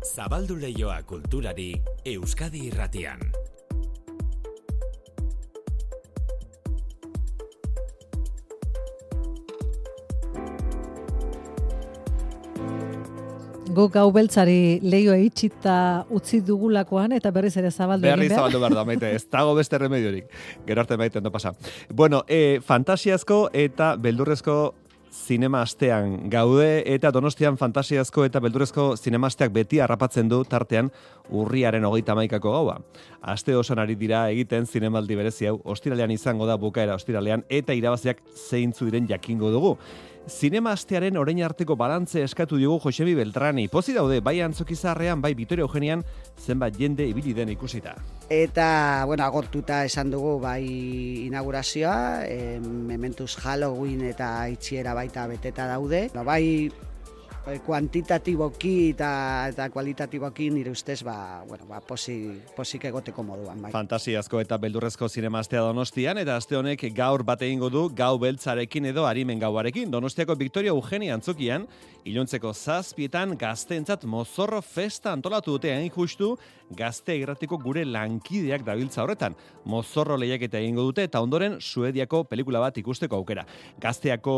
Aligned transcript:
Zabaldu 0.00 0.54
leioa 0.56 1.02
kulturari 1.04 1.74
Euskadi 2.08 2.62
irratian. 2.70 3.20
Guk 13.70 13.92
gau 13.92 14.06
beltzari 14.10 14.80
leio 14.82 15.12
itxita 15.14 16.06
utzi 16.08 16.40
dugulakoan 16.40 17.12
eta 17.12 17.30
berriz 17.30 17.52
ere 17.60 17.68
zabaldu 17.70 18.08
Berri 18.08 18.24
egin 18.24 18.32
behar. 18.32 18.40
zabaldu 18.40 18.58
behar 18.64 18.74
da, 18.80 18.84
maite, 18.88 19.14
ez 19.14 19.26
dago 19.28 19.54
beste 19.54 19.78
remediorik. 19.78 20.32
Gero 20.66 20.80
arte 20.80 20.96
maite, 20.96 21.20
pasa. 21.30 21.52
Bueno, 21.92 22.24
e, 22.26 22.60
fantasiazko 22.64 23.50
eta 23.52 23.96
beldurrezko 23.96 24.79
zinema 25.10 25.62
astean 25.62 26.30
gaude 26.30 26.82
eta 26.86 27.10
donostian 27.12 27.56
fantasiazko 27.58 28.24
eta 28.24 28.40
beldurrezko 28.40 28.94
zinema 28.96 29.26
asteak 29.26 29.52
beti 29.52 29.80
harrapatzen 29.80 30.28
du 30.30 30.42
tartean 30.44 30.90
urriaren 31.30 31.84
hogeita 31.84 32.14
maikako 32.14 32.52
gaua. 32.52 32.76
Aste 33.20 33.56
osoan 33.56 33.82
ari 33.82 33.96
dira 33.98 34.28
egiten 34.30 34.66
zinemaldi 34.66 35.16
berezi 35.18 35.50
hau 35.50 35.58
ostiralean 35.64 36.10
izango 36.10 36.46
da 36.46 36.56
bukaera 36.56 36.94
ostiralean 36.94 37.44
eta 37.48 37.74
irabaziak 37.74 38.22
zeintzu 38.48 38.86
diren 38.86 39.08
jakingo 39.10 39.50
dugu. 39.50 39.76
Zinema 40.28 40.72
astearen 40.76 41.16
orain 41.16 41.40
arteko 41.42 41.74
balantze 41.76 42.22
eskatu 42.22 42.58
diogu 42.60 42.78
Josemi 42.84 43.14
Beltrani. 43.16 43.66
Pozi 43.68 43.94
daude, 43.96 44.20
bai 44.20 44.40
antzokizarrean, 44.44 45.20
bai 45.22 45.32
Vitoria 45.34 45.64
Eugenian, 45.64 46.04
zenbat 46.38 46.76
jende 46.78 47.06
ibili 47.08 47.32
den 47.34 47.50
ikusita. 47.54 47.96
Eta, 48.30 49.04
bueno, 49.06 49.24
agortuta 49.24 49.84
esan 49.84 50.10
dugu 50.12 50.38
bai 50.42 50.62
inaugurazioa, 51.26 52.26
e, 52.28 52.60
mementuz 52.60 53.34
Halloween 53.42 54.04
eta 54.12 54.48
itxiera 54.52 54.94
baita 54.94 55.26
beteta 55.26 55.66
daude. 55.66 56.08
No, 56.14 56.24
bai 56.24 56.70
kuantitatiboki 57.66 58.74
eta, 58.92 59.10
eta 59.50 59.68
kualitatiboki 59.72 60.50
nire 60.54 60.70
ustez, 60.70 61.00
ba, 61.06 61.42
bueno, 61.48 61.66
ba, 61.68 61.80
posi, 61.80 62.16
posik 62.56 62.86
egoteko 62.90 63.24
moduan. 63.26 63.60
Bai. 63.62 63.72
Fantasiazko 63.74 64.40
eta 64.40 64.58
beldurrezko 64.60 65.08
zinema 65.08 65.42
astea 65.44 65.62
donostian, 65.66 66.20
eta 66.22 66.36
aste 66.40 66.56
honek 66.56 66.86
gaur 66.96 67.24
bat 67.26 67.42
egingo 67.42 67.70
du 67.72 67.88
gau 67.96 68.16
beltzarekin 68.22 68.90
edo 68.92 69.06
harimen 69.08 69.40
gauarekin. 69.42 69.90
Donostiako 69.90 70.36
Victoria 70.38 70.74
Eugenia 70.74 71.14
antzokian, 71.14 71.66
iluntzeko 72.04 72.52
zazpietan 72.54 73.36
gazteentzat 73.38 74.04
mozorro 74.04 74.62
festa 74.62 75.12
antolatu 75.12 75.58
dute 75.58 75.74
hain 75.74 75.90
justu 75.90 76.36
gazte 76.76 77.16
irratiko 77.18 77.58
gure 77.58 77.84
lankideak 77.84 78.64
dabiltza 78.66 79.02
horretan. 79.02 79.34
Mozorro 79.64 80.16
lehiaketa 80.20 80.58
egingo 80.60 80.84
dute 80.88 81.04
eta 81.08 81.20
ondoren 81.22 81.58
Suediako 81.60 82.22
pelikula 82.30 82.60
bat 82.62 82.78
ikusteko 82.78 83.18
aukera. 83.20 83.44
Gazteako 83.80 84.34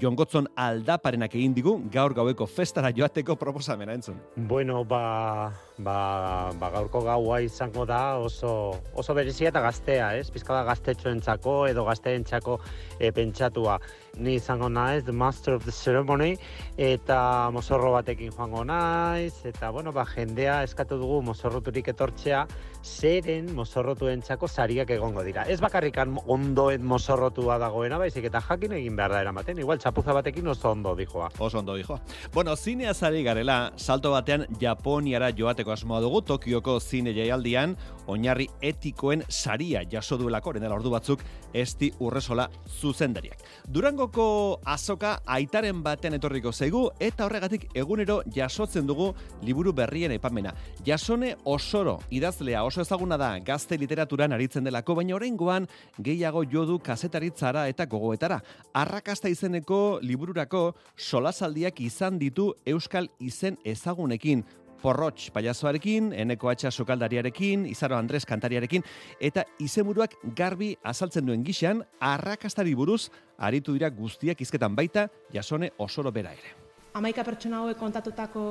jongotzon 0.00 0.48
aldaparenak 0.56 1.34
egin 1.34 1.54
digu 1.56 1.78
gaur 1.92 2.14
gaueko 2.14 2.46
festara 2.46 2.92
joateko 2.92 3.36
proposamena 3.36 3.96
entzun. 3.96 4.20
Bueno, 4.36 4.84
ba, 4.84 5.52
ba, 5.78 6.52
ba 6.58 6.70
gaurko 6.70 7.00
gaua 7.06 7.40
izango 7.40 7.84
da 7.86 8.18
oso, 8.18 8.76
oso 8.94 9.14
berezia 9.14 9.50
eta 9.50 9.62
gaztea, 9.64 10.12
ez? 10.18 10.28
Bizkada 10.30 10.64
gaztetxoentzako 10.68 11.56
edo 11.70 11.84
gazteentzako 11.88 12.58
e, 12.98 13.12
pentsatua. 13.12 13.78
Ni 14.20 14.34
izango 14.36 14.68
naiz, 14.68 15.04
the 15.04 15.12
master 15.12 15.54
of 15.54 15.64
the 15.64 15.72
ceremony, 15.72 16.36
eta 16.76 17.48
mozorro 17.52 17.94
batekin 17.94 18.32
joango 18.32 18.64
naiz, 18.64 19.32
eta 19.48 19.70
bueno, 19.70 19.92
ba, 19.92 20.04
jendea 20.04 20.62
eskatu 20.66 20.98
dugu 21.00 21.22
mozorroturik 21.24 21.88
etortzea, 21.94 22.44
zeren 22.82 23.54
mozorrotuentzako 23.56 24.48
sariak 24.48 24.90
egongo 24.90 25.24
dira. 25.24 25.46
Ez 25.48 25.60
bakarrikan 25.62 26.18
ondoen 26.26 26.84
mozorrotua 26.84 27.56
dagoena, 27.62 27.96
baizik 28.02 28.28
eta 28.28 28.42
jakin 28.44 28.76
egin 28.82 28.98
behar 28.98 29.16
da 29.16 29.22
eramaten. 29.24 29.62
Igual 29.62 29.80
txapuza 29.80 30.12
batekin 30.12 30.52
oso 30.52 30.74
ondo 30.74 30.94
dijoa. 30.98 31.30
Oso 31.38 31.62
ondo 31.62 31.78
dijo. 31.78 31.98
Bueno, 32.34 32.56
zinea 32.56 32.92
zari 32.92 33.22
garela, 33.24 33.72
salto 33.76 34.12
batean 34.12 34.44
Japoniara 34.60 35.32
joateko 35.32 35.61
asmoa 35.70 36.00
dugu 36.00 36.22
Tokioko 36.26 36.80
zine 36.80 37.12
jaialdian, 37.14 37.76
oinarri 38.10 38.48
etikoen 38.62 39.22
saria 39.28 39.84
jaso 39.90 40.18
duelako, 40.18 40.52
dela 40.58 40.74
ordu 40.74 40.90
batzuk, 40.90 41.22
esti 41.54 41.92
urresola 42.00 42.48
zuzendariak. 42.80 43.38
Durangoko 43.68 44.60
azoka 44.64 45.18
aitaren 45.26 45.82
batean 45.82 46.16
etorriko 46.18 46.52
zaigu, 46.52 46.88
eta 46.98 47.26
horregatik 47.26 47.68
egunero 47.74 48.22
jasotzen 48.34 48.86
dugu 48.86 49.12
liburu 49.42 49.72
berrien 49.72 50.12
epamena. 50.12 50.54
Jasone 50.84 51.36
Osoro, 51.44 51.98
idazlea 52.10 52.64
oso 52.64 52.80
ezaguna 52.80 53.16
da 53.16 53.38
gazte 53.38 53.78
literaturan 53.78 54.32
aritzen 54.32 54.64
delako, 54.64 54.96
baina 54.98 55.14
oraingoan 55.14 55.68
gehiago 55.98 56.44
jodu 56.44 56.78
kazetaritzara 56.82 57.68
eta 57.68 57.86
gogoetara. 57.86 58.40
Arrakasta 58.74 59.28
izeneko 59.28 59.98
libururako 60.02 60.72
solasaldiak 60.96 61.80
izan 61.80 62.18
ditu 62.18 62.52
euskal 62.66 63.08
izen 63.20 63.58
ezagunekin. 63.64 64.44
Porrotx 64.82 65.30
payasoarekin, 65.30 66.10
Eneko 66.12 66.50
Atxa 66.50 66.70
sokaldariarekin, 66.70 67.66
Izaro 67.70 67.96
Andres 67.96 68.24
kantariarekin, 68.26 68.82
eta 69.20 69.44
izenburuak 69.62 70.16
garbi 70.36 70.72
azaltzen 70.82 71.26
duen 71.26 71.44
gixan, 71.46 71.84
arrakastari 72.00 72.74
buruz 72.74 73.06
aritu 73.38 73.76
dira 73.78 73.90
guztiak 73.94 74.40
izketan 74.42 74.74
baita, 74.76 75.06
jasone 75.32 75.70
osoro 75.78 76.12
bera 76.12 76.32
ere. 76.34 76.56
Amaika 76.98 77.24
pertsona 77.24 77.62
hauek 77.62 77.78
kontatutako 77.80 78.42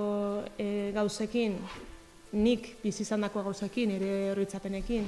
e, 0.57 0.91
gauzekin, 0.95 1.59
nik 2.33 2.77
bizi 2.81 3.03
izandako 3.03 3.43
gauzekin, 3.51 3.91
ere 3.99 4.13
horritzapenekin, 4.31 5.05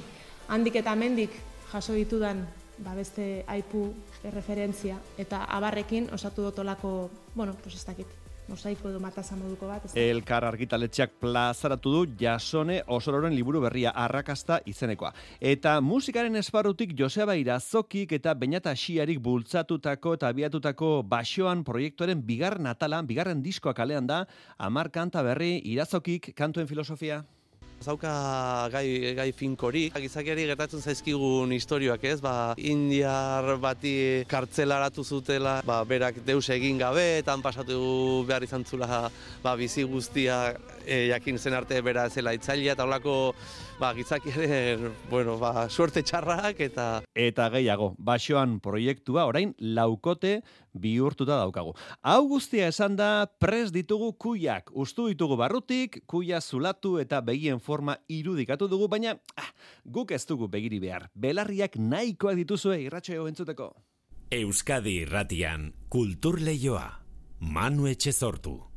handik 0.54 0.76
eta 0.82 0.92
hemendik 0.92 1.34
jaso 1.72 1.96
ditudan 1.96 2.44
ba 2.78 2.94
beste 2.94 3.44
aipu 3.46 3.86
erreferentzia 4.26 4.98
eta 5.18 5.44
abarrekin 5.56 6.08
osatu 6.12 6.42
dotolako, 6.42 7.10
bueno, 7.34 7.54
pues 7.62 7.74
ez 7.74 7.84
dakit, 7.86 8.06
mosaiko 8.48 8.90
edo 8.90 9.00
mataza 9.00 9.36
moduko 9.36 9.68
bat. 9.68 9.84
Ez. 9.86 9.92
Elkar 9.98 10.44
argitaletxeak 10.48 11.16
plazaratu 11.20 11.92
du 11.94 12.02
jasone 12.20 12.80
osororen 12.96 13.34
liburu 13.34 13.62
berria 13.64 13.92
arrakasta 14.04 14.60
izenekoa. 14.70 15.12
Eta 15.40 15.76
musikaren 15.80 16.36
esparrutik 16.40 16.94
Joseba 16.98 17.36
Irazokik 17.40 18.12
eta 18.18 18.34
Beñata 18.34 18.74
Xiarik 18.76 19.20
bultzatutako 19.20 20.16
eta 20.18 20.28
abiatutako 20.28 20.90
basoan 21.08 21.64
proiektuaren 21.64 22.24
bigarren 22.26 22.66
atalan, 22.66 23.06
bigarren 23.06 23.42
diskoa 23.42 23.74
kalean 23.74 24.06
da, 24.06 24.24
amar 24.58 24.90
kanta 24.90 25.22
berri 25.22 25.60
Irazokik 25.64 26.34
kantuen 26.36 26.68
filosofia. 26.68 27.24
Zauka 27.84 28.10
gai, 28.72 29.12
gai 29.12 29.26
finkorik, 29.36 29.98
gizakiari 30.00 30.46
gertatzen 30.48 30.80
zaizkigun 30.80 31.50
istorioak 31.52 32.06
ez, 32.08 32.16
ba, 32.24 32.54
indiar 32.56 33.58
bati 33.60 34.24
kartzelaratu 34.30 35.04
zutela, 35.04 35.58
ba, 35.68 35.82
berak 35.84 36.22
deus 36.24 36.48
egin 36.54 36.80
gabe, 36.80 37.04
eta 37.18 37.36
pasatu 37.44 38.24
behar 38.24 38.46
izan 38.46 38.64
zula 38.64 39.10
ba, 39.42 39.52
bizi 39.60 39.84
guztia 39.84 40.54
e, 40.86 41.10
jakin 41.10 41.36
zen 41.36 41.58
arte 41.60 41.82
bera 41.84 42.08
zela 42.08 42.32
itzailea, 42.32 42.72
eta 42.72 42.88
holako 42.88 43.34
ba, 43.78 43.92
gizakiaren, 43.94 44.92
bueno, 45.10 45.36
ba, 45.38 45.68
suerte 45.68 46.02
txarrak, 46.02 46.60
eta 46.60 46.86
Eta 47.14 47.48
gehiago, 47.54 47.94
basoan 47.98 48.58
proiektua 48.60 49.26
orain 49.28 49.54
laukote 49.58 50.40
bihurtuta 50.74 51.38
daukagu. 51.38 51.74
Hau 52.02 52.26
guztia 52.28 52.68
esan 52.72 52.96
da 52.98 53.26
pres 53.40 53.70
ditugu 53.74 54.12
kuiak. 54.18 54.70
Ustu 54.74 55.08
ditugu 55.12 55.38
barrutik, 55.38 56.02
kuia 56.10 56.40
zulatu 56.40 56.98
eta 57.02 57.20
begien 57.22 57.60
forma 57.60 57.96
irudikatu 58.08 58.68
dugu, 58.68 58.88
baina 58.88 59.16
ah, 59.36 59.50
guk 59.84 60.12
ez 60.12 60.24
dugu 60.26 60.48
begiri 60.50 60.80
behar. 60.82 61.08
Belarriak 61.14 61.78
nahikoak 61.78 62.36
dituzue 62.42 62.80
irratxeo 62.88 63.28
entzuteko. 63.30 63.72
Euskadi 64.34 65.00
irratian 65.04 65.72
kultur 65.88 66.40
leioa. 66.42 66.88
Manu 67.40 67.86
Etxezortu. 67.90 68.73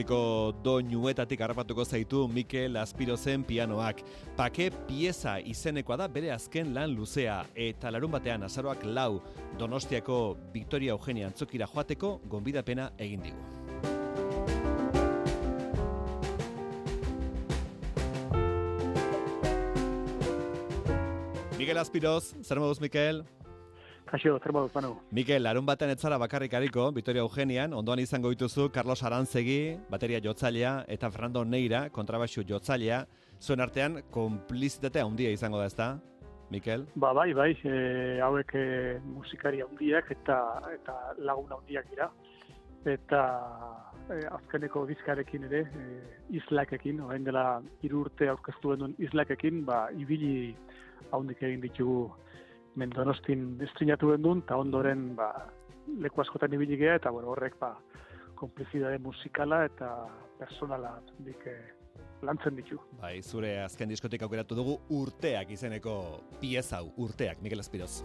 Lehendabiziko 0.00 0.54
doinuetatik 0.64 1.40
harrapatuko 1.40 1.84
zaitu 1.84 2.26
Mikel 2.28 2.76
Aspirozen 2.76 3.44
pianoak. 3.44 4.00
Pake 4.36 4.70
pieza 4.88 5.38
izenekoa 5.44 5.96
da 5.96 6.08
bere 6.08 6.30
azken 6.32 6.72
lan 6.72 6.94
luzea 6.94 7.44
eta 7.54 7.90
larun 7.90 8.10
batean 8.10 8.42
azaroak 8.42 8.84
lau 8.84 9.20
Donostiako 9.58 10.38
Victoria 10.54 10.92
Eugenia 10.92 11.26
antzokira 11.26 11.66
joateko 11.66 12.20
gonbidapena 12.30 12.90
egin 12.98 13.20
digu. 13.20 13.36
Mikel 21.58 21.76
Aspiroz, 21.76 22.32
zer 22.42 22.58
moduz 22.58 22.80
Mikel? 22.80 23.20
Kaixo, 24.10 24.40
zer 24.42 24.50
moduz, 24.50 24.72
Manu? 24.74 24.96
Mikel, 25.14 25.44
larun 25.46 25.66
batean 25.66 25.92
etzara 25.92 26.16
bakarrik 26.18 26.54
ariko, 26.58 26.88
Vitoria 26.90 27.22
Eugenian, 27.22 27.72
ondoan 27.78 28.00
izango 28.02 28.32
dituzu 28.32 28.64
Carlos 28.74 29.04
Arantzegi, 29.06 29.76
bateria 29.88 30.18
jotzailea, 30.24 30.72
eta 30.90 31.12
Fernando 31.14 31.44
Neira, 31.44 31.84
kontrabaxu 31.94 32.42
jotzailea, 32.48 33.04
zuen 33.38 33.62
artean, 33.62 34.00
konplizitatea 34.10 35.04
handia 35.06 35.30
izango 35.30 35.60
da, 35.62 35.68
ezta? 35.70 35.86
Mikel? 36.50 36.88
Ba, 36.96 37.12
bai, 37.14 37.28
bai, 37.38 37.52
e, 37.62 37.76
hauek 38.26 38.50
e, 38.58 38.64
musikari 39.14 39.62
handiak 39.62 40.10
eta 40.10 40.40
eta 40.72 40.96
lagun 41.22 41.54
handiak 41.60 41.86
dira. 41.92 42.08
Eta 42.90 43.20
e, 44.10 44.24
azkeneko 44.40 44.82
diskarekin 44.88 45.46
ere, 45.52 45.60
e, 45.70 46.00
islakekin, 46.40 46.98
orain 47.06 47.22
dela 47.30 47.44
hiru 47.86 48.02
urte 48.08 48.26
aurkeztu 48.34 48.74
duen 48.74 48.98
islakekin, 48.98 49.62
ba, 49.70 49.84
ibili 49.94 50.56
haundik 51.12 51.46
egin 51.46 51.62
ditugu 51.62 52.08
mendonostin 52.78 53.58
estrinatu 53.66 54.12
duen 54.16 54.44
eta 54.44 54.56
ondoren 54.56 55.14
ba, 55.16 55.30
leku 55.98 56.22
askotan 56.22 56.54
ibili 56.54 56.78
gea, 56.80 56.96
eta 57.00 57.10
bueno, 57.10 57.32
horrek 57.34 57.58
ba, 57.60 57.74
konplizidade 58.34 58.98
musikala 58.98 59.64
eta 59.68 59.90
personala 60.38 60.94
dik, 61.26 61.46
eh, 61.46 61.72
lantzen 62.22 62.56
ditu. 62.56 62.78
Bai, 63.00 63.20
zure 63.22 63.56
azken 63.64 63.88
diskotik 63.88 64.22
aukeratu 64.22 64.56
dugu 64.58 64.78
urteak 65.00 65.50
izeneko 65.56 65.96
pieza 66.40 66.80
hau, 66.80 66.92
urteak, 66.96 67.42
Mikel 67.42 67.64
Espiroz. 67.64 68.00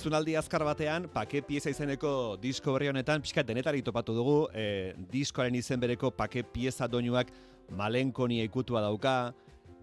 Entzunaldi 0.00 0.32
azkar 0.38 0.62
batean, 0.64 1.10
pake 1.12 1.42
pieza 1.44 1.68
izeneko 1.68 2.38
disko 2.40 2.72
berri 2.72 2.88
honetan, 2.88 3.20
pixka 3.20 3.42
denetari 3.44 3.82
topatu 3.84 4.14
dugu, 4.16 4.36
e, 4.56 4.94
diskoaren 5.12 5.58
izen 5.58 5.80
bereko 5.82 6.08
pake 6.16 6.40
pieza 6.54 6.88
doinuak 6.88 7.28
malenkonia 7.76 8.46
ikutua 8.48 8.80
dauka, 8.80 9.34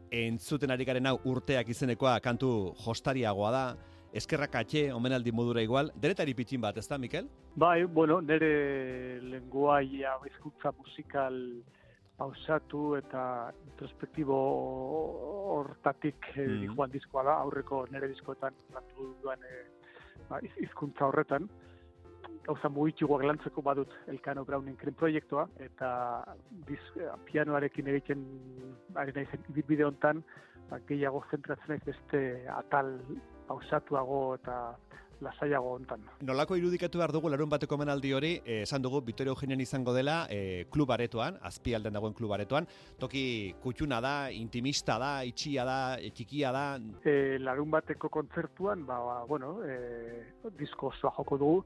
entzuten 0.09 0.73
ari 0.73 0.87
garen 0.89 1.05
hau 1.05 1.19
urteak 1.29 1.69
izenekoa 1.69 2.15
kantu 2.25 2.49
jostariagoa 2.81 3.51
da, 3.53 3.61
eskerrak 4.17 4.57
atxe, 4.63 4.87
omenaldi 4.95 5.35
modura 5.37 5.61
igual, 5.61 5.93
denetari 5.93 6.33
pitxin 6.33 6.65
bat, 6.65 6.81
ez 6.81 6.87
da, 6.89 6.97
Mikel? 6.97 7.29
Bai, 7.53 7.83
bueno, 7.85 8.17
nire 8.17 9.21
lenguaia 9.21 10.17
bizkutza 10.25 10.73
musikal 10.81 11.37
pausatu 12.17 12.95
eta 12.97 13.53
introspektibo 13.69 14.41
hortatik 15.59 16.33
mm. 16.33 16.73
joan 16.73 16.89
diskoa 16.89 17.29
da, 17.29 17.41
aurreko 17.45 17.85
nire 17.93 18.09
diskoetan 18.09 18.57
kantu 18.73 19.13
duan 19.21 19.45
e, 19.45 19.76
ba, 20.29 20.41
izkuntza 20.63 21.07
horretan. 21.07 21.47
Gauza 22.47 22.69
mugitxugoak 22.71 23.25
lantzeko 23.27 23.61
badut 23.61 23.91
Elkano 24.07 24.45
Browning 24.47 24.77
kren 24.79 24.95
proiektua, 24.95 25.47
eta 25.63 25.89
diz, 26.69 26.79
pianoarekin 27.27 27.89
egiten 27.91 28.23
ari 28.95 29.15
naizen 29.17 29.43
bide 29.57 29.83
hontan, 29.87 30.23
ba, 30.69 30.79
gehiago 30.87 31.23
zentratzen 31.31 31.75
naiz 31.75 31.83
beste 31.85 32.21
atal 32.55 32.93
pausatuago 33.49 34.21
eta 34.39 34.57
lasaiago 35.21 35.73
hontan. 35.75 36.03
Nolako 36.21 36.57
irudikatu 36.59 36.99
behar 37.01 37.13
dugu 37.15 37.29
larun 37.31 37.49
bateko 37.49 37.77
menaldi 37.79 38.13
hori, 38.13 38.33
eh, 38.45 38.61
esan 38.61 38.81
dugu 38.81 39.01
Vitorio 39.05 39.33
Eugenian 39.33 39.61
izango 39.61 39.93
dela 39.93 40.17
eh, 40.29 40.65
klub 40.71 40.91
aretoan, 40.91 41.39
azpialden 41.41 41.93
dagoen 41.93 42.13
klub 42.13 42.33
aretoan, 42.35 42.67
toki 42.99 43.55
kutxuna 43.63 43.99
da, 44.01 44.15
intimista 44.31 44.97
da, 45.01 45.11
itxia 45.25 45.65
da, 45.65 45.79
e, 45.99 46.11
txikia 46.11 46.51
da. 46.53 46.65
E, 47.03 47.37
larun 47.39 47.71
bateko 47.73 48.09
kontzertuan, 48.13 48.85
ba, 48.85 48.99
ba 49.05 49.17
bueno, 49.29 49.57
e, 49.65 49.77
disko 50.59 50.91
osoa 50.93 51.13
joko 51.17 51.37
dugu, 51.37 51.63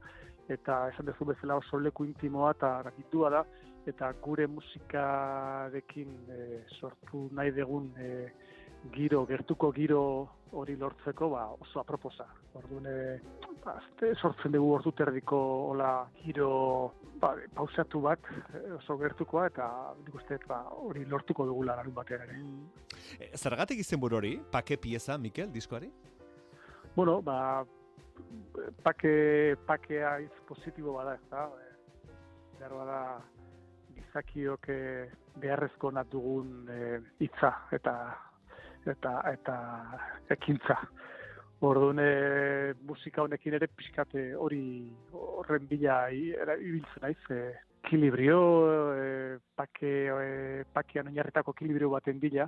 eta 0.52 0.88
esan 0.92 1.08
dezu 1.08 1.28
bezala 1.28 1.60
oso 1.62 1.80
leku 1.80 2.06
intimoa 2.08 2.54
eta 2.56 2.78
rakitua 2.88 3.30
da, 3.34 3.44
eta 3.88 4.12
gure 4.22 4.48
musikarekin 4.48 6.18
e, 6.30 6.40
sortu 6.80 7.28
nahi 7.36 7.54
degun 7.56 7.90
e, 7.98 8.10
giro, 8.90 9.26
gertuko 9.30 9.72
giro 9.72 10.04
hori 10.52 10.76
lortzeko 10.76 11.30
ba, 11.30 11.46
oso 11.64 11.80
aproposa. 11.80 12.26
Orduan, 12.60 12.88
e, 12.90 13.20
ba, 13.64 13.78
sortzen 14.20 14.52
dugu 14.52 14.72
ordu 14.76 14.92
terdiko 14.98 15.38
hola 15.70 15.92
giro 16.24 16.50
ba, 17.22 17.36
pausatu 17.56 18.02
bat 18.04 18.26
e, 18.54 18.64
oso 18.76 18.98
gertukoa 19.00 19.48
eta 19.52 19.68
nik 20.02 20.16
uste 20.16 20.40
ba, 20.48 20.64
hori 20.84 21.06
lortuko 21.06 21.46
dugu 21.48 21.64
larun 21.70 21.94
batean 21.96 22.26
ere. 22.28 22.40
E, 23.20 23.32
zergatik 23.38 23.80
izen 23.80 24.02
hori, 24.04 24.40
pake 24.52 24.78
pieza, 24.78 25.18
Mikel, 25.18 25.52
diskoari? 25.52 25.92
Bueno, 26.96 27.22
ba, 27.22 27.64
pake, 28.84 29.56
pakea 29.68 30.20
iz 30.20 30.34
positibo 30.48 30.98
bada, 30.98 31.16
ez 31.16 31.30
da? 31.30 31.48
E, 31.48 32.10
behar 32.60 32.76
bada, 32.76 33.00
gizakiok 33.96 34.68
beharrezko 35.40 35.92
nat 35.92 36.12
dugun 36.12 36.68
e, 36.68 37.00
hitza 37.24 37.54
eta 37.72 37.96
eta 38.88 39.22
eta 39.32 39.56
ekintza. 40.30 40.78
Orduan 41.62 42.00
e, 42.02 42.74
musika 42.90 43.22
honekin 43.22 43.54
ere 43.54 43.68
pixkate 43.70 44.32
hori 44.34 44.64
horren 45.14 45.68
bila 45.70 46.08
ibiltzen 46.10 47.06
naiz, 47.06 47.20
e, 47.30 47.54
ekilibrio, 47.84 48.40
e, 48.96 49.38
pake, 49.56 49.92
e, 50.10 50.64
pakean 50.74 51.12
oinarretako 51.12 51.54
ekilibrio 51.58 51.92
baten 51.94 52.20
bila, 52.20 52.48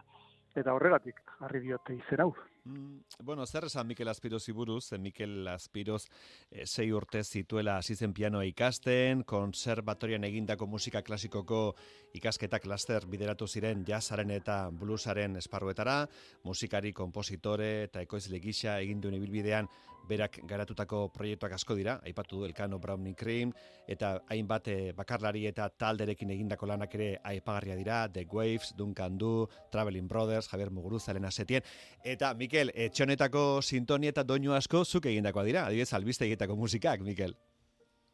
eta 0.56 0.74
horregatik 0.74 1.21
harri 1.45 1.62
diote 1.68 1.94
izen 2.00 2.25
hau. 2.25 2.31
Mm, 2.65 3.00
bueno, 3.19 3.45
zer 3.45 3.65
esan 3.65 3.88
Mikel 3.88 4.07
Aspiroz 4.07 4.48
iburuz, 4.48 4.94
Mikel 4.94 5.48
Aspiroz 5.51 6.06
e, 6.50 6.65
sei 6.65 6.94
urte 6.95 7.19
zituela 7.24 7.75
hasizen 7.75 8.13
pianoa 8.15 8.45
ikasten, 8.48 9.25
konservatorian 9.27 10.24
egindako 10.24 10.68
musika 10.71 11.01
klasikoko 11.04 11.75
ikasketak 12.15 12.63
laster 12.71 13.04
bideratu 13.12 13.48
ziren 13.48 13.83
jazzaren 13.83 14.31
eta 14.31 14.69
bluesaren 14.71 15.36
esparruetara, 15.42 16.07
musikari, 16.48 16.94
kompositore 16.94 17.89
eta 17.89 18.06
ekoizle 18.07 18.39
gisa 18.39 18.80
egin 18.80 19.04
duen 19.04 19.19
ibilbidean 19.19 19.68
berak 20.08 20.40
garatutako 20.48 21.08
proiektuak 21.14 21.56
asko 21.56 21.76
dira, 21.78 21.98
aipatu 22.06 22.42
du 22.42 22.46
Elkano 22.46 22.80
Browning 22.80 23.16
Cream, 23.16 23.54
eta 23.88 24.14
hainbat 24.32 24.68
e, 24.68 24.78
bakarlari 24.98 25.46
eta 25.48 25.70
talderekin 25.70 26.34
egindako 26.36 26.68
lanak 26.70 26.96
ere 26.96 27.10
aipagarria 27.24 27.78
dira, 27.80 28.00
The 28.12 28.26
Waves, 28.32 28.74
Duncan 28.78 29.18
Du, 29.18 29.48
Traveling 29.72 30.08
Brothers, 30.08 30.50
Javier 30.52 30.72
Muguruza, 30.72 31.12
Elena 31.12 31.32
Setien, 31.32 31.64
eta 32.04 32.34
Mikel 32.34 32.74
etxonetako 32.76 33.62
sintonia 33.62 34.14
eta 34.14 34.24
doinu 34.24 34.54
asko 34.54 34.84
zuk 34.84 35.08
egindakoa 35.12 35.44
dira, 35.48 35.66
adibidez 35.68 35.94
albiste 35.94 36.28
egitako 36.28 36.58
musikak, 36.60 37.02
Mikel. 37.02 37.36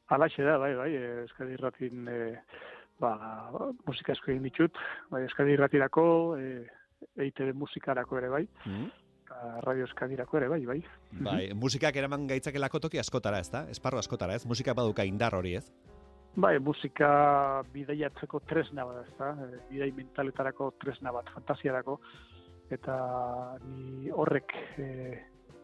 Alaxe 0.10 0.44
da, 0.46 0.58
bai, 0.58 0.74
bai, 0.76 0.90
eskadi 1.26 1.54
irratin 1.58 2.08
e, 2.10 2.20
ba, 3.02 3.14
musika 3.86 4.14
asko 4.14 4.34
egin 4.34 4.46
ditut, 4.50 4.78
bai, 5.12 5.24
eskadi 5.28 5.54
irratirako, 5.58 6.08
e, 6.38 6.66
EITB 7.20 7.54
musikarako 7.56 8.18
ere, 8.20 8.34
bai. 8.34 8.48
Mm 8.66 8.90
Radio 9.64 9.86
Eskadirako 9.88 10.38
ere, 10.40 10.48
bai, 10.52 10.66
bai. 10.66 10.80
Bai, 11.12 11.44
musikak 11.56 11.96
eraman 11.96 12.28
gaitzakelako 12.28 12.82
toki 12.88 13.00
askotara, 13.00 13.40
ez 13.40 13.50
da? 13.52 13.66
Esparro 13.72 14.00
askotara, 14.00 14.36
ez? 14.36 14.46
Musika 14.50 14.76
baduka 14.78 15.06
indar 15.08 15.36
hori, 15.36 15.56
ez? 15.60 15.66
Bai, 16.40 16.58
musika 16.60 17.10
bidaiatzeko 17.74 18.42
tresna 18.48 18.86
bat, 18.86 19.08
ez 19.08 19.16
da? 19.18 19.32
E, 19.46 19.64
bidai 19.72 19.90
mentaletarako 19.98 20.74
tresna 20.82 21.14
bat, 21.16 21.32
fantasiarako 21.36 22.00
eta 22.70 22.96
ni 23.66 24.12
horrek 24.14 24.54
e, 24.78 24.88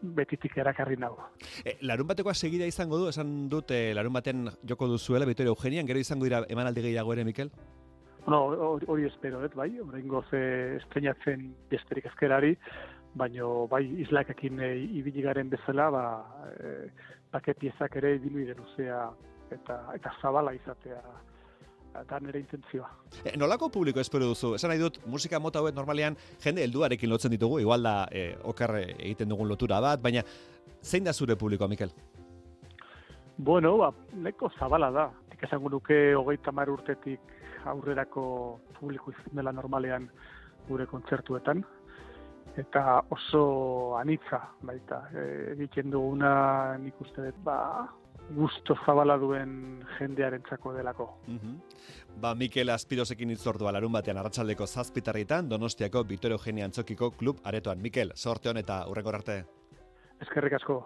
betitik 0.02 0.56
erakarri 0.58 0.98
nago. 1.00 1.30
E, 1.64 1.78
larun 1.86 2.08
batekoa 2.10 2.34
segida 2.34 2.66
izango 2.66 2.98
du, 2.98 3.08
esan 3.12 3.48
dut 3.52 3.70
e, 3.70 3.94
larun 3.94 4.16
baten 4.16 4.50
joko 4.68 4.90
duzuela, 4.90 5.28
Vitoria 5.28 5.54
Eugenian, 5.54 5.86
gero 5.86 6.02
izango 6.02 6.26
dira 6.26 6.42
emanaldi 6.48 6.84
gehiago 6.88 7.14
ere, 7.14 7.24
Mikel? 7.24 7.52
No, 8.26 8.40
hori 8.90 9.06
espero, 9.06 9.44
et, 9.46 9.54
bai, 9.54 9.70
horrengo 9.78 10.24
ze 10.30 10.40
estrenatzen 10.80 11.52
besterik 11.70 12.08
ezkerari, 12.10 12.56
baino 13.16 13.66
bai 13.70 13.84
islakekin 14.04 14.60
e, 14.60 14.72
ibili 15.00 15.24
garen 15.24 15.50
bezala, 15.50 15.90
ba, 15.90 16.04
e, 16.60 17.54
piezak 17.60 17.96
ere 17.96 18.16
ibilu 18.16 18.54
luzea 18.54 19.10
eta, 19.50 19.80
eta 19.94 20.12
zabala 20.22 20.54
izatea 20.54 21.00
da 22.04 22.18
nire 22.20 22.40
intentzioa. 22.40 22.88
E, 23.24 23.36
nolako 23.36 23.70
publiko 23.72 24.00
espero 24.00 24.26
duzu? 24.28 24.54
Esan 24.54 24.70
nahi 24.70 24.80
dut, 24.80 24.98
musika 25.06 25.40
mota 25.40 25.60
hauek 25.60 25.74
normalean 25.74 26.16
jende 26.42 26.62
helduarekin 26.64 27.10
lotzen 27.10 27.32
ditugu, 27.32 27.60
igual 27.60 27.82
da 27.82 27.96
e, 28.12 28.34
oker 28.44 28.76
egiten 28.82 29.32
dugun 29.32 29.48
lotura 29.48 29.80
bat, 29.80 30.02
baina 30.02 30.22
zein 30.82 31.04
da 31.04 31.12
zure 31.12 31.36
publikoa, 31.36 31.68
Mikel? 31.68 31.92
Bueno, 33.38 33.76
ba, 33.76 33.92
neko 34.14 34.50
zabala 34.58 34.90
da. 34.90 35.10
Tik 35.30 35.42
esango 35.48 35.68
nuke 35.72 36.14
hogeita 36.16 36.52
mar 36.52 36.70
urtetik 36.72 37.20
aurrerako 37.68 38.60
publiko 38.78 39.12
izan 39.12 39.40
dela 39.40 39.52
normalean 39.52 40.08
gure 40.68 40.86
kontzertuetan. 40.86 41.64
Eta 42.56 43.02
oso 43.12 43.96
anitza, 43.98 44.40
baita. 44.64 45.02
E, 45.12 45.52
egiten 45.52 45.90
duguna 45.92 46.76
nik 46.80 47.00
uste 47.04 47.28
dut, 47.28 47.40
ba, 47.44 47.58
gusto 48.34 48.74
zabala 48.84 49.16
duen 49.20 49.84
jendearentzako 49.98 50.72
delako. 50.78 51.10
Mm 51.26 51.60
Ba, 52.16 52.30
Mikel 52.34 52.70
Aspirosekin 52.72 53.34
itzordua 53.34 53.74
larun 53.76 53.92
batean 53.92 54.16
arratsaldeko 54.16 54.66
zazpitarritan, 54.66 55.50
Donostiako 55.50 56.02
Vittorio 56.08 56.38
Eugenia 56.38 56.64
Antzokiko 56.64 57.10
klub 57.10 57.42
aretoan. 57.44 57.82
Mikel, 57.82 58.12
sorte 58.14 58.48
hon 58.48 58.56
eta 58.56 58.86
urreko 58.88 59.12
arte. 59.12 59.42
Eskerrik 60.24 60.56
asko. 60.56 60.78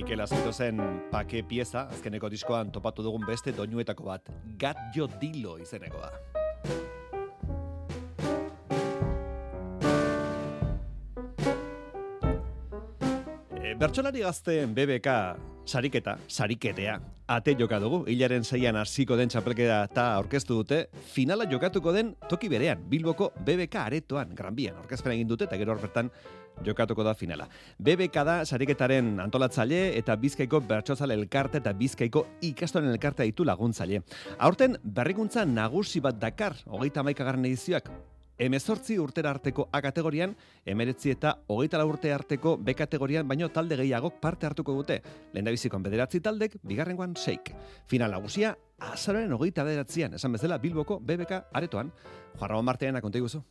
Mikel 0.00 0.20
Azpito 0.24 0.48
zen 0.50 0.78
pake 1.12 1.42
pieza, 1.44 1.82
azkeneko 1.92 2.30
diskoan 2.32 2.70
topatu 2.72 3.04
dugun 3.04 3.26
beste 3.28 3.52
doinuetako 3.52 4.06
bat, 4.06 4.30
Gat 4.56 4.80
Jo 4.96 5.04
Dilo 5.20 5.58
izenekoa. 5.60 6.08
Bertsolari 13.80 14.20
gazteen 14.20 14.74
BBK 14.76 15.12
sariketa, 15.64 16.18
sariketea, 16.28 16.98
ate 17.32 17.54
joka 17.56 17.78
dugu, 17.80 18.02
hilaren 18.12 18.44
zeian 18.44 18.76
hasiko 18.76 19.16
den 19.16 19.32
txapelketa 19.32 19.78
eta 19.86 20.04
aurkeztu 20.18 20.58
dute, 20.58 20.80
finala 21.14 21.46
jokatuko 21.48 21.94
den 21.96 22.10
toki 22.28 22.50
berean, 22.52 22.82
Bilboko 22.90 23.30
BBK 23.38 23.78
aretoan, 23.86 24.34
Granbian, 24.36 24.76
orkezpena 24.82 25.16
egin 25.16 25.32
dute, 25.32 25.48
eta 25.48 25.56
gero 25.56 25.72
horretan 25.72 26.12
jokatuko 26.66 27.08
da 27.08 27.16
finala. 27.16 27.48
BBK 27.80 28.26
da 28.28 28.36
sariketaren 28.44 29.14
antolatzaile 29.24 29.80
eta 29.96 30.18
Bizkaiko 30.20 30.60
bertsozale 30.60 31.16
elkarte 31.16 31.64
eta 31.64 31.72
Bizkaiko 31.72 32.26
ikastoren 32.52 32.92
elkartea 32.92 33.32
ditu 33.32 33.48
laguntzaile. 33.48 34.04
Aurten 34.44 34.76
berrikuntza 34.84 35.48
nagusi 35.48 36.04
bat 36.04 36.20
dakar, 36.20 36.60
hogeita 36.68 37.00
maikagarren 37.08 37.48
edizioak, 37.48 37.88
emezortzi 38.40 38.96
urtera 38.98 39.30
arteko 39.30 39.68
A 39.72 39.82
kategorian, 39.84 40.32
emeretzi 40.64 41.12
eta 41.12 41.34
hogeita 41.52 41.84
urte 41.84 42.12
arteko 42.12 42.56
B 42.56 42.74
kategorian, 42.74 43.28
baino 43.28 43.50
talde 43.52 43.76
gehiagok 43.76 44.18
parte 44.20 44.48
hartuko 44.48 44.74
dute. 44.80 45.00
Lehendabizikoan 45.34 45.84
bederatzi 45.84 46.22
taldek, 46.24 46.56
bigarrengoan 46.64 47.14
seik. 47.16 47.52
Final 47.86 48.16
nagusia, 48.16 48.56
azararen 48.80 49.32
hogeita 49.36 49.64
bederatzian, 49.64 50.16
esan 50.16 50.32
bezala 50.32 50.58
Bilboko 50.58 51.00
BBK 51.00 51.44
aretoan. 51.52 51.92
Juan 52.38 52.48
Ramon 52.48 52.64
Martean, 52.64 52.96
akonte 52.96 53.20
guzu. 53.20 53.44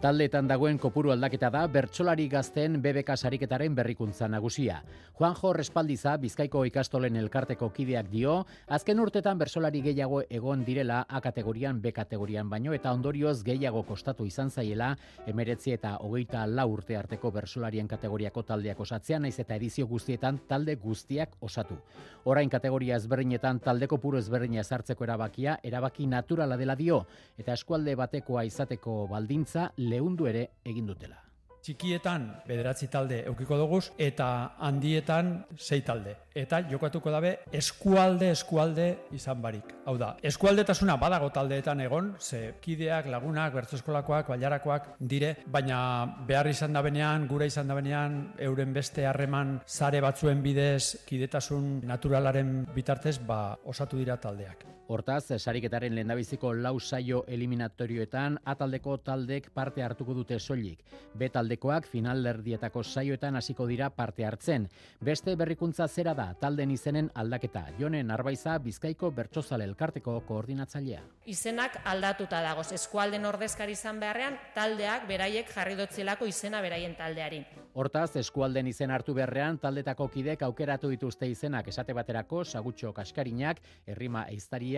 Taldeetan 0.00 0.46
dagoen 0.48 0.78
kopuru 0.80 1.10
aldaketa 1.12 1.50
da 1.52 1.66
bertsolari 1.68 2.24
gazten 2.32 2.78
BBK 2.80 3.18
sariketaren 3.20 3.74
berrikuntza 3.76 4.30
nagusia. 4.32 4.78
Juanjo 5.18 5.50
Respaldiza 5.52 6.14
Bizkaiko 6.16 6.62
ikastolen 6.64 7.18
elkarteko 7.20 7.66
kideak 7.76 8.06
dio, 8.08 8.38
azken 8.72 9.02
urtetan 9.04 9.36
bertsolari 9.36 9.82
gehiago 9.84 10.22
egon 10.30 10.62
direla 10.64 11.02
A 11.04 11.20
kategorian 11.20 11.82
B 11.82 11.92
kategorian 11.92 12.48
baino 12.48 12.72
eta 12.72 12.94
ondorioz 12.96 13.42
gehiago 13.44 13.82
kostatu 13.84 14.24
izan 14.24 14.48
zaiela 14.48 14.94
emeretzi 15.28 15.74
eta 15.76 15.98
hogeita 16.00 16.46
lau 16.46 16.70
urte 16.78 16.96
arteko 16.96 17.30
bersolarien 17.36 17.92
kategoriako 17.92 18.46
taldeak 18.54 18.80
osatzea 18.80 19.20
naiz 19.20 19.36
eta 19.44 19.60
edizio 19.60 19.86
guztietan 19.86 20.40
talde 20.48 20.78
guztiak 20.80 21.36
osatu. 21.42 21.76
Orain 22.24 22.48
kategoria 22.48 22.96
ezberdinetan 22.96 23.60
taldeko 23.60 24.00
puro 24.00 24.16
ezberdina 24.16 24.64
ezartzeko 24.64 25.04
erabakia 25.04 25.58
erabaki 25.62 26.06
naturala 26.06 26.56
dela 26.56 26.74
dio 26.74 27.04
eta 27.36 27.52
eskualde 27.52 27.98
batekoa 28.00 28.48
izateko 28.48 29.06
baldintza 29.12 29.68
lehundu 29.90 30.30
ere 30.30 30.46
egin 30.64 30.86
dutela. 30.86 31.20
Txikietan 31.60 32.22
bederatzi 32.48 32.86
talde 32.88 33.18
eukiko 33.28 33.58
duguz 33.60 33.90
eta 34.00 34.26
handietan 34.64 35.42
sei 35.58 35.82
talde. 35.84 36.14
Eta 36.32 36.62
jokatuko 36.70 37.12
dabe 37.12 37.34
eskualde 37.52 38.30
eskualde 38.32 38.86
izan 39.12 39.42
barik. 39.44 39.74
Hau 39.84 39.98
da, 40.00 40.14
eskualdetasuna 40.24 40.96
badago 40.96 41.28
taldeetan 41.36 41.84
egon, 41.84 42.14
ze 42.18 42.54
kideak, 42.64 43.10
lagunak, 43.12 43.52
bertzeskolakoak, 43.58 44.32
bailarakoak 44.32 44.90
dire, 45.00 45.34
baina 45.46 45.82
behar 46.26 46.48
izan 46.48 46.72
da 46.72 46.82
benean, 46.86 47.28
gura 47.28 47.50
izan 47.50 47.68
da 47.68 47.76
benean, 47.76 48.20
euren 48.40 48.72
beste 48.72 49.04
harreman 49.06 49.58
sare 49.66 50.00
batzuen 50.00 50.40
bidez, 50.42 51.04
kidetasun 51.04 51.80
naturalaren 51.84 52.62
bitartez, 52.74 53.18
ba, 53.20 53.58
osatu 53.68 54.00
dira 54.00 54.16
taldeak. 54.16 54.79
Hortaz, 54.90 55.36
sariketaren 55.38 55.94
lehendabiziko 55.94 56.48
lau 56.50 56.80
saio 56.82 57.20
eliminatorioetan 57.30 58.40
ataldeko 58.52 58.96
taldek 59.06 59.44
parte 59.54 59.84
hartuko 59.86 60.16
dute 60.18 60.38
soilik. 60.42 60.80
B 61.14 61.28
taldekoak 61.30 61.86
finalerdietako 61.86 62.82
saioetan 62.82 63.38
hasiko 63.38 63.68
dira 63.70 63.90
parte 63.94 64.26
hartzen. 64.26 64.66
Beste 65.00 65.36
berrikuntza 65.38 65.86
zera 65.86 66.14
da 66.18 66.26
talden 66.40 66.72
izenen 66.74 67.10
aldaketa. 67.14 67.62
Jonen 67.78 68.10
Arbaiza 68.10 68.56
Bizkaiko 68.58 69.12
Bertsozale 69.14 69.68
elkarteko 69.70 70.16
koordinatzailea. 70.26 71.04
Izenak 71.30 71.78
aldatuta 71.84 72.42
dagoz. 72.42 72.72
Eskualden 72.74 73.30
ordezkari 73.30 73.78
izan 73.78 74.02
beharrean 74.02 74.40
taldeak 74.58 75.06
beraiek 75.06 75.54
jarri 75.54 75.78
dotzelako 75.78 76.26
izena 76.26 76.64
beraien 76.66 76.98
taldeari. 76.98 77.44
Hortaz, 77.78 78.16
eskualden 78.18 78.66
izen 78.66 78.90
hartu 78.90 79.14
beharrean 79.14 79.62
taldetako 79.62 80.08
kidek 80.10 80.42
aukeratu 80.42 80.90
dituzte 80.90 81.30
izenak 81.30 81.70
esate 81.70 81.94
baterako 81.94 82.42
sagutxo 82.42 82.90
kaskarinak, 82.92 83.62
herrima 83.86 84.26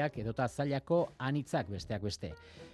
eiztariak 0.02 0.18
edota 0.18 0.48
zailako 0.48 1.14
anitzak 1.18 1.68
besteak 1.68 2.02
beste. 2.02 2.32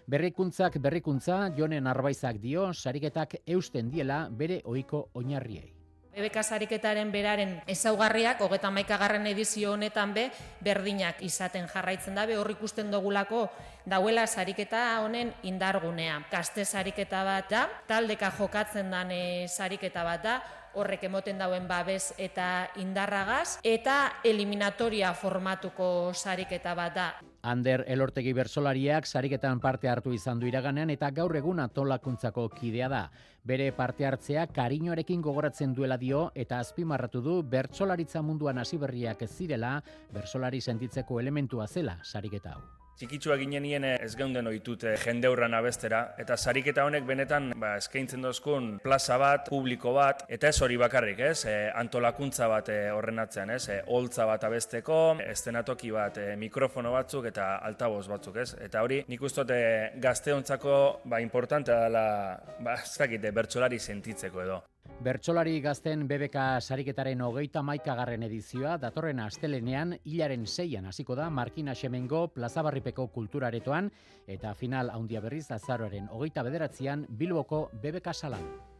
Berrikuntzak 0.09 0.79
berrikuntza 0.81 1.51
Jonen 1.57 1.87
Arbaizak 1.87 2.41
dio 2.41 2.73
sariketak 2.73 3.43
eusten 3.47 3.91
diela 3.91 4.29
bere 4.31 4.63
ohiko 4.65 5.11
oinarriei. 5.15 5.75
BBK 6.19 6.43
sariketaren 6.43 7.13
beraren 7.13 7.61
ezaugarriak, 7.69 8.41
hogeta 8.41 8.71
maikagarren 8.75 9.27
edizio 9.31 9.73
honetan 9.77 10.15
be, 10.15 10.31
berdinak 10.61 11.21
izaten 11.23 11.69
jarraitzen 11.71 12.17
dabe, 12.17 12.35
hor 12.37 12.51
ikusten 12.51 12.91
dugulako 12.91 13.45
dauela 13.87 14.27
sariketa 14.27 14.99
honen 15.05 15.31
indargunea. 15.47 16.25
Gazte 16.31 16.65
sariketa 16.65 17.23
bat 17.25 17.51
da, 17.51 17.69
taldeka 17.87 18.33
jokatzen 18.35 18.91
dan 18.91 19.13
e, 19.13 19.47
sariketa 19.47 20.03
bat 20.03 20.25
da, 20.25 20.41
horrek 20.75 21.05
emoten 21.09 21.39
dauen 21.39 21.69
babes 21.69 22.13
eta 22.19 22.69
indarragaz, 22.77 23.59
eta 23.65 24.21
eliminatoria 24.25 25.13
formatuko 25.15 26.13
sariketa 26.15 26.75
bat 26.75 26.95
da. 26.95 27.09
Ander 27.43 27.85
elortegi 27.87 28.33
bersolariak 28.35 29.07
sariketan 29.07 29.61
parte 29.61 29.89
hartu 29.89 30.13
izan 30.13 30.41
du 30.41 30.49
iraganean 30.51 30.91
eta 30.91 31.11
gaur 31.15 31.37
egun 31.37 31.61
atolakuntzako 31.61 32.49
kidea 32.57 32.89
da. 32.89 33.05
Bere 33.45 33.71
parte 33.73 34.07
hartzea 34.07 34.47
kariñoarekin 34.53 35.23
gogoratzen 35.23 35.73
duela 35.75 35.97
dio 35.97 36.31
eta 36.35 36.59
azpimarratu 36.59 37.23
du 37.23 37.43
bertsolaritza 37.43 38.23
munduan 38.23 38.59
hasi 38.59 38.77
berriak 38.77 39.23
ez 39.23 39.31
zirela 39.31 39.79
bersolari 40.13 40.61
sentitzeko 40.61 41.21
elementua 41.21 41.69
zela 41.69 41.99
sariketa 42.03 42.59
hau. 42.59 42.78
Txikitsua 42.99 43.37
ginen 43.39 43.63
nien 43.63 43.85
ez 43.87 44.17
geunden 44.19 44.49
oitut 44.51 44.83
jende 44.99 45.29
hurran 45.31 45.53
abestera, 45.55 46.01
eta 46.19 46.35
sariketa 46.35 46.83
honek 46.83 47.05
benetan 47.07 47.53
ba, 47.63 47.77
eskaintzen 47.79 48.25
dozkun 48.27 48.65
plaza 48.83 49.15
bat, 49.23 49.45
publiko 49.47 49.93
bat, 49.95 50.25
eta 50.27 50.51
ez 50.51 50.59
hori 50.67 50.75
bakarrik, 50.83 51.21
ez? 51.29 51.45
E, 51.47 51.53
antolakuntza 51.79 52.49
bat 52.51 52.73
e, 52.75 52.81
horren 52.91 53.23
atzean, 53.23 53.53
ez? 53.55 53.69
E, 53.71 53.77
holtza 53.95 54.27
bat 54.27 54.49
abesteko, 54.49 54.97
estenatoki 55.29 55.93
bat, 55.95 56.19
e, 56.19 56.35
mikrofono 56.41 56.91
batzuk 56.97 57.29
eta 57.31 57.47
altaboz 57.69 58.09
batzuk, 58.11 58.41
ez? 58.43 58.49
Eta 58.67 58.83
hori 58.83 59.05
nik 59.07 59.23
ustote 59.31 59.61
gazteontzako 60.03 60.81
ba, 61.07 61.23
importantea 61.23 61.79
dela, 61.85 62.05
ba, 62.59 62.81
ez 62.83 62.97
dakite, 62.99 63.31
bertsolari 63.31 63.79
sentitzeko 63.79 64.43
edo. 64.43 64.59
Bertsolari 64.99 65.61
gazten 65.63 66.01
BBK 66.11 66.59
sariketaren 66.59 67.21
hogeita 67.23 67.63
maikagarren 67.63 68.25
edizioa 68.27 68.73
datorren 68.83 69.21
astelenean 69.23 69.95
hilaren 70.03 70.47
seian 70.47 70.89
hasiko 70.91 71.15
da 71.15 71.29
Markina 71.31 71.77
Xemengo 71.79 72.25
plazabarripeko 72.35 73.07
kulturaretoan 73.15 73.93
eta 74.27 74.55
final 74.55 74.91
haundia 74.91 75.23
berriz 75.23 75.47
azaroaren 75.55 76.11
hogeita 76.11 76.43
bederatzean 76.43 77.07
Bilboko 77.09 77.69
BBK 77.79 78.13
salan. 78.13 78.78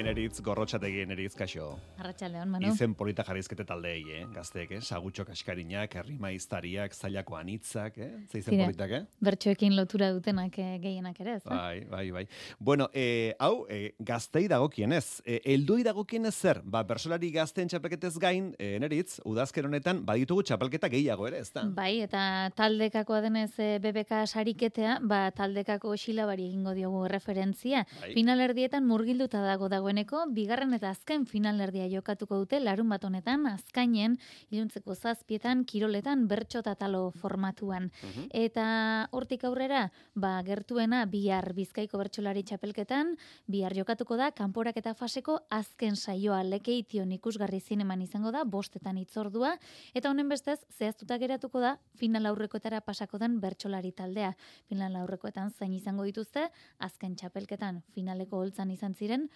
Eneritz, 0.00 0.40
gorrotxategi 0.40 1.02
eneritz, 1.04 1.34
kaixo. 1.36 1.66
Arratxaldeon, 2.00 2.48
Manu. 2.48 2.70
Izen 2.72 2.94
polita 2.96 3.24
jarrizkete 3.26 3.66
taldei, 3.68 3.98
eh? 4.16 4.22
Gazteek, 4.32 4.70
eh? 4.78 4.80
Sagutxo 4.80 5.26
kaskarinak, 5.28 5.92
herrima 6.00 6.30
iztariak, 6.32 6.94
zailako 6.96 7.36
anitzak, 7.36 7.98
eh? 8.00 8.08
Zeizen 8.30 8.54
Tira, 8.54 8.68
politak, 8.70 8.94
eh? 8.96 9.00
Bertxoekin 9.26 9.76
lotura 9.76 10.08
dutenak 10.16 10.56
eh, 10.62 10.78
gehienak 10.80 11.20
ere, 11.20 11.34
ez? 11.36 11.42
eh? 11.44 11.50
Bai, 11.50 11.84
bai, 11.90 12.04
bai. 12.16 12.22
Bueno, 12.58 12.88
eh, 12.94 13.34
hau, 13.38 13.66
eh, 13.68 13.92
gaztei 13.98 14.46
dagokienez. 14.48 15.20
Eh, 15.26 15.40
eldui 15.54 15.84
dagokienez 15.84 16.32
zer? 16.34 16.62
Ba, 16.64 16.82
bersolari 16.88 17.30
gazten 17.34 17.68
txapelketez 17.68 18.14
gain, 18.22 18.54
eh, 18.58 18.72
eneritz, 18.78 19.18
udazker 19.28 19.68
honetan, 19.68 20.00
baditugu 20.08 20.46
txapelketa 20.48 20.88
gehiago 20.88 21.28
ere, 21.28 21.42
ez 21.44 21.52
da? 21.52 21.66
Bai, 21.76 22.00
eta 22.06 22.24
taldekakoa 22.56 23.20
denez 23.26 23.50
eh, 23.60 23.76
BBK 23.84 24.24
sariketea, 24.32 24.96
ba, 25.04 25.26
taldekako 25.36 25.92
xilabari 26.00 26.48
egingo 26.48 26.72
diogu 26.78 27.04
referentzia. 27.12 27.84
Bai. 28.00 28.14
Finalerdietan 28.16 28.88
murgilduta 28.88 29.44
dago 29.44 29.68
dagoeneko, 29.90 30.30
bigarren 30.30 30.72
eta 30.76 30.90
azken 30.90 31.24
finalerdia 31.26 31.88
jokatuko 31.90 32.36
dute 32.38 32.60
larun 32.60 32.88
bat 32.88 33.02
honetan, 33.04 33.46
azkainen, 33.50 34.18
iluntzeko 34.50 34.94
zazpietan, 34.94 35.64
kiroletan, 35.64 36.28
bertxo 36.28 36.62
talo 36.62 37.10
formatuan. 37.10 37.90
Eta 38.30 39.08
hortik 39.10 39.44
aurrera, 39.44 39.90
ba, 40.14 40.40
gertuena 40.46 41.04
bihar 41.06 41.52
bizkaiko 41.54 41.98
bertsolari 41.98 42.44
txapelketan, 42.44 43.16
bihar 43.48 43.74
jokatuko 43.74 44.16
da, 44.16 44.30
kanporak 44.30 44.76
eta 44.76 44.94
faseko 44.94 45.40
azken 45.50 45.96
saioa 45.96 46.42
lekeition 46.44 47.10
ikusgarri 47.12 47.60
zineman 47.60 48.00
izango 48.02 48.30
da, 48.30 48.44
bostetan 48.44 48.96
itzordua, 48.98 49.56
eta 49.94 50.10
honen 50.10 50.28
bestez, 50.28 50.60
zehaztuta 50.78 51.18
geratuko 51.18 51.60
da, 51.60 51.78
final 51.96 52.26
aurrekoetara 52.30 52.80
pasako 52.80 53.18
den 53.18 53.40
bertsolari 53.40 53.90
taldea. 53.92 54.36
Final 54.68 54.94
aurrekoetan 55.02 55.50
zain 55.50 55.74
izango 55.74 56.04
dituzte, 56.04 56.46
azken 56.78 57.16
txapelketan 57.16 57.82
finaleko 57.90 58.38
holtzan 58.38 58.70
izan 58.70 58.94
ziren 58.94 59.28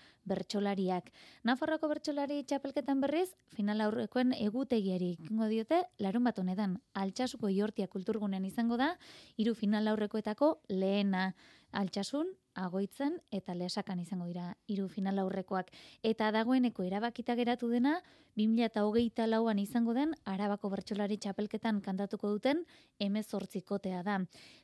bertsolariak. 0.45 1.09
Nafarroko 1.49 1.89
bertsolari 1.89 2.43
txapelketan 2.45 3.01
berriz, 3.01 3.31
final 3.57 3.81
aurrekoen 3.81 4.35
egutegiari 4.37 5.15
ikingo 5.17 5.49
diote, 5.49 5.83
larun 5.99 6.25
bat 6.25 6.39
honetan, 6.39 6.79
altxasuko 6.93 7.49
iortia 7.49 7.89
kulturgunean 7.89 8.45
izango 8.45 8.77
da, 8.77 8.95
hiru 9.37 9.55
final 9.55 9.89
aurrekoetako 9.89 10.59
lehena 10.69 11.33
altxasun 11.75 12.29
agoitzen 12.55 13.17
eta 13.35 13.55
lesakan 13.59 13.99
izango 13.99 14.29
dira 14.29 14.53
hiru 14.71 14.87
final 14.89 15.19
aurrekoak. 15.19 15.73
Eta 16.07 16.31
dagoeneko 16.35 16.85
erabakita 16.87 17.35
geratu 17.35 17.69
dena, 17.73 17.97
2008 18.39 19.27
lauan 19.27 19.59
izango 19.63 19.95
den 19.95 20.15
Arabako 20.25 20.71
Bertxolari 20.71 21.19
txapelketan 21.19 21.81
kantatuko 21.83 22.31
duten 22.31 22.65
emezortzikotea 23.03 24.03
da. 24.07 24.21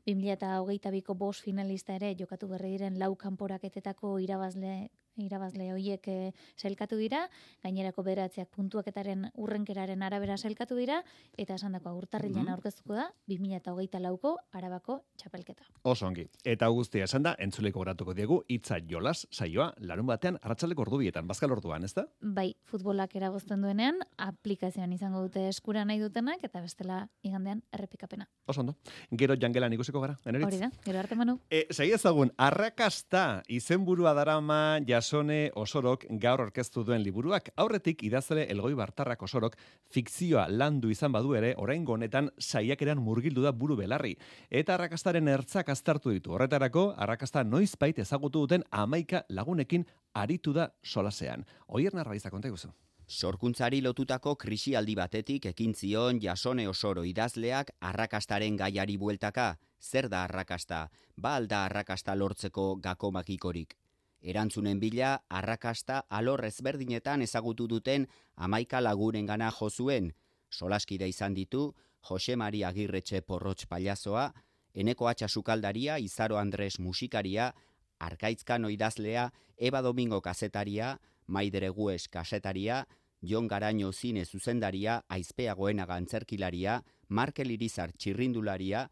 2008 0.06 0.94
biko 0.94 1.14
bos 1.14 1.40
finalista 1.42 1.94
ere 1.98 2.14
jokatu 2.18 2.48
berri 2.50 2.76
diren 2.76 2.98
lau 2.98 3.14
kanporaketetako 3.16 4.18
irabazle 4.22 4.90
irabazle 5.24 5.70
hoiek 5.72 6.08
e, 6.08 6.32
sailkatu 6.56 6.98
dira, 7.00 7.26
gainerako 7.64 8.04
beratzeak 8.06 8.50
puntuaketaren 8.54 9.28
urrenkeraren 9.34 10.02
arabera 10.02 10.36
sailkatu 10.36 10.76
dira, 10.78 11.02
eta 11.38 11.56
esan 11.58 11.76
dako 11.78 11.94
urtarrilean 11.98 12.46
mm 12.46 12.50
aurkeztuko 12.50 12.96
da, 12.96 13.04
2008 13.30 14.00
lauko 14.02 14.32
arabako 14.56 14.96
txapelketa. 15.20 15.62
Oso 15.86 16.06
ongi. 16.08 16.24
Eta 16.44 16.66
guztia 16.74 17.06
esan 17.06 17.22
da, 17.22 17.34
entzuleko 17.38 17.84
gratuko 17.84 18.14
diegu, 18.16 18.40
itza 18.50 18.80
jolas, 18.90 19.26
saioa, 19.30 19.70
larun 19.86 20.08
batean, 20.08 20.38
arratsaleko 20.42 20.82
ordubietan, 20.82 21.28
bazkal 21.30 21.54
orduan, 21.54 21.84
ez 21.86 21.92
da? 21.94 22.06
Bai, 22.20 22.48
futbolak 22.66 23.14
eragozten 23.16 23.62
duenean, 23.62 24.00
aplikazioan 24.18 24.92
izango 24.96 25.22
dute 25.26 25.46
eskura 25.48 25.84
nahi 25.86 26.00
dutenak, 26.02 26.42
eta 26.46 26.62
bestela 26.64 27.04
igandean 27.26 27.62
errepikapena. 27.72 28.26
Oso 28.50 28.64
ondo. 28.64 28.76
Gero 29.22 29.36
jangelan 29.40 29.72
ikusiko 29.78 30.02
gara, 30.02 30.18
eneritz? 30.26 30.48
Hori 30.48 30.60
da, 30.64 30.70
gero 30.84 31.00
arte 31.02 31.18
manu. 31.18 31.38
E, 31.50 31.66
segi 31.70 31.94
ezagun, 31.96 32.34
arrakasta, 32.36 33.42
izenburua 33.48 34.14
darama 34.16 34.80
jasone 35.10 35.50
osorok 35.58 36.04
gaur 36.22 36.40
orkestu 36.44 36.84
duen 36.86 37.02
liburuak, 37.02 37.48
aurretik 37.58 38.04
idazle 38.06 38.44
elgoi 38.52 38.74
bartarrak 38.78 39.22
osorok 39.26 39.56
fikzioa 39.90 40.46
landu 40.48 40.90
izan 40.90 41.10
badu 41.12 41.34
ere, 41.34 41.54
orain 41.58 41.84
honetan 41.86 42.30
saiakeran 42.38 43.02
murgildu 43.02 43.42
da 43.42 43.50
buru 43.52 43.76
belarri. 43.76 44.14
Eta 44.50 44.74
arrakastaren 44.74 45.26
ertzak 45.28 45.68
aztertu 45.68 46.10
ditu. 46.14 46.30
Horretarako, 46.36 46.94
arrakasta 46.96 47.42
noizbait 47.42 47.98
ezagutu 47.98 48.44
duten 48.46 48.62
amaika 48.70 49.24
lagunekin 49.28 49.84
aritu 50.14 50.52
da 50.52 50.70
solasean. 50.84 51.44
Oier 51.66 51.94
narraiza 51.94 52.30
konta 52.30 52.48
iguzu. 52.48 52.70
Sorkuntzari 53.10 53.80
lotutako 53.82 54.36
krisialdi 54.36 54.94
batetik 54.94 55.50
ekin 55.50 55.74
zion 55.74 56.20
jasone 56.22 56.68
osoro 56.68 57.02
idazleak 57.02 57.74
arrakastaren 57.80 58.56
gaiari 58.56 58.96
bueltaka. 58.96 59.56
Zer 59.80 60.08
da 60.08 60.22
arrakasta? 60.28 60.88
Ba 61.16 61.34
alda 61.34 61.64
arrakasta 61.64 62.14
lortzeko 62.14 62.76
gako 62.76 63.10
magikorik. 63.10 63.79
Erantzunen 64.20 64.80
bila, 64.80 65.22
arrakasta 65.28 66.04
alor 66.08 66.44
ezberdinetan 66.44 67.22
ezagutu 67.22 67.66
duten 67.68 68.06
amaika 68.36 68.80
laguren 68.80 69.26
gana 69.26 69.50
jozuen. 69.50 70.12
Solaskide 70.50 71.08
izan 71.08 71.34
ditu, 71.34 71.74
Jose 72.08 72.36
Maria 72.36 72.68
Agirretxe 72.68 73.22
porrotx 73.22 73.66
paliazoa, 73.66 74.30
Eneko 74.74 75.08
Atxa 75.08 75.28
Sukaldaria, 75.28 75.98
Izaro 75.98 76.38
Andres 76.38 76.78
musikaria, 76.78 77.54
Arkaitzkano 77.98 78.70
idazlea, 78.70 79.30
Eba 79.56 79.82
Domingo 79.82 80.20
kazetaria, 80.20 80.98
Maidere 81.26 81.70
Gues 81.70 82.08
kasetaria, 82.08 82.86
Jon 83.22 83.48
Garaño 83.48 83.92
zine 83.92 84.24
zuzendaria, 84.24 85.04
Aizpeagoena 85.08 85.86
gantzerkilaria, 85.86 86.82
Markel 87.08 87.50
Irizar 87.50 87.92
txirrindularia, 87.92 88.88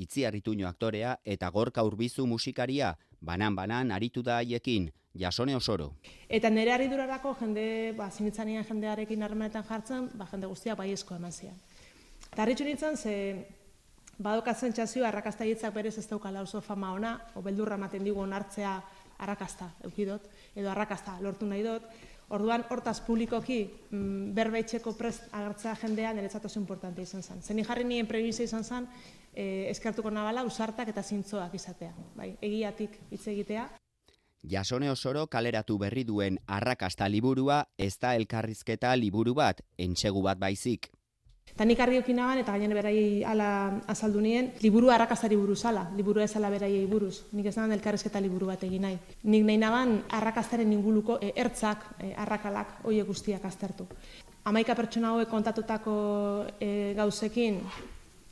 Itziarrituño 0.00 0.68
aktorea 0.68 1.18
eta 1.24 1.50
Gorka 1.50 1.84
Urbizu 1.84 2.26
musikaria, 2.26 2.96
banan-banan 3.20 3.92
aritu 3.92 4.22
da 4.22 4.40
haiekin, 4.40 4.90
jasone 5.18 5.56
osoro. 5.56 5.92
Eta 6.28 6.50
nire 6.50 6.72
harridurarako 6.72 7.34
jende, 7.40 7.64
ba, 7.96 8.10
zinitzanian 8.10 8.64
jendearekin 8.64 9.22
harremanetan 9.22 9.64
jartzen, 9.68 10.10
ba, 10.14 10.28
jende 10.30 10.50
guztia 10.50 10.76
baiezko 10.78 11.16
eman 11.16 11.32
zian. 11.32 11.56
Eta 12.30 12.42
harritxu 12.42 12.64
nintzen, 12.64 12.96
ze 12.96 13.14
badokatzen 14.18 14.72
txazio, 14.76 15.06
arrakasta 15.06 15.44
hitzak 15.48 15.74
berez 15.74 15.96
ez 15.98 16.06
daukala 16.08 16.42
oso 16.44 16.60
fama 16.60 16.92
ona, 16.92 17.14
o 17.34 17.42
beldurra 17.42 17.78
ematen 17.80 18.04
digu 18.04 18.20
onartzea 18.20 18.74
arrakasta 19.20 19.70
eukidot, 19.84 20.28
edo 20.56 20.70
arrakasta 20.70 21.18
lortu 21.20 21.48
nahi 21.48 21.64
dut, 21.64 21.86
Orduan, 22.30 22.62
hortaz 22.70 23.00
publikoki 23.02 23.58
mm, 23.66 24.30
berbaitxeko 24.36 24.92
prest 24.94 25.32
agertzea 25.34 25.74
jendean 25.80 26.14
niretzat 26.14 26.44
oso 26.46 26.60
importante 26.60 27.02
izan 27.02 27.24
zen. 27.26 27.42
Zeni 27.42 27.64
jarri 27.66 27.84
nien 27.84 28.06
prebizia 28.06 28.46
izan 28.46 28.62
zen, 28.62 28.86
e, 29.34 29.66
eskertuko 29.72 30.12
nabala, 30.14 30.44
usartak 30.46 30.92
eta 30.92 31.02
zintzoak 31.02 31.56
izatea. 31.58 31.90
Bai, 32.14 32.36
egiatik 32.40 32.94
hitz 33.10 33.26
egitea. 33.34 33.66
Jasone 34.50 34.88
osoro 34.90 35.26
kaleratu 35.26 35.76
berri 35.78 36.06
duen 36.06 36.38
arrakasta 36.46 37.08
liburua 37.10 37.64
ez 37.76 37.96
da 38.00 38.14
elkarrizketa 38.16 38.94
liburu 38.96 39.34
bat, 39.34 39.60
entxegu 39.76 40.22
bat 40.22 40.38
baizik. 40.38 40.88
Eta 41.54 41.64
nik 41.64 41.80
argi 41.80 42.14
naban, 42.14 42.38
eta 42.38 42.52
gainen 42.52 42.74
berai 42.74 43.22
ala 43.24 43.80
azaldu 43.86 44.20
nien, 44.20 44.52
liburu 44.62 44.90
arrakastari 44.90 45.36
buruz 45.36 45.64
ala, 45.64 45.90
liburu 45.96 46.20
ez 46.20 46.34
ala 46.36 46.50
beraiei 46.50 46.86
buruz. 46.86 47.24
Nik 47.32 47.46
ez 47.46 47.56
naban 47.56 47.72
elkarrezketa 47.72 48.20
liburu 48.20 48.46
bat 48.46 48.62
egin 48.64 48.82
nahi. 48.82 48.98
Nik 49.24 49.44
nahi 49.44 49.58
naban 49.58 50.02
arrakastaren 50.08 50.72
inguluko 50.72 51.18
e, 51.20 51.32
ertzak, 51.36 51.84
e, 51.98 52.14
arrakalak, 52.16 52.80
oie 52.84 53.02
guztiak 53.02 53.44
aztertu. 53.44 53.86
Amaika 54.44 54.74
pertsona 54.74 55.10
hauek 55.10 55.28
kontatutako 55.28 55.96
e, 56.60 56.94
gauzekin, 56.96 57.60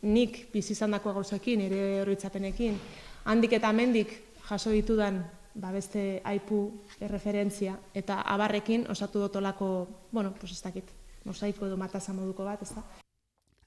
nik 0.02 0.46
bizizandako 0.52 1.12
gauzekin, 1.18 1.66
ere 1.66 1.82
horretzapenekin, 2.02 2.78
handik 3.24 3.58
eta 3.58 3.72
mendik 3.72 4.14
jaso 4.48 4.70
ditudan 4.70 5.20
ba 5.58 5.72
beste 5.74 6.20
aipu 6.24 6.60
erreferentzia 7.02 7.74
eta 7.94 8.22
abarrekin 8.22 8.86
osatu 8.90 9.18
dotolako, 9.18 9.88
bueno, 10.12 10.32
pues 10.38 10.52
ez 10.52 10.62
dakit, 10.62 10.84
mosaiko 11.24 11.66
edo 11.66 11.76
mataza 11.76 12.14
moduko 12.14 12.44
bat, 12.44 12.62
ez 12.62 12.72
da? 12.74 13.07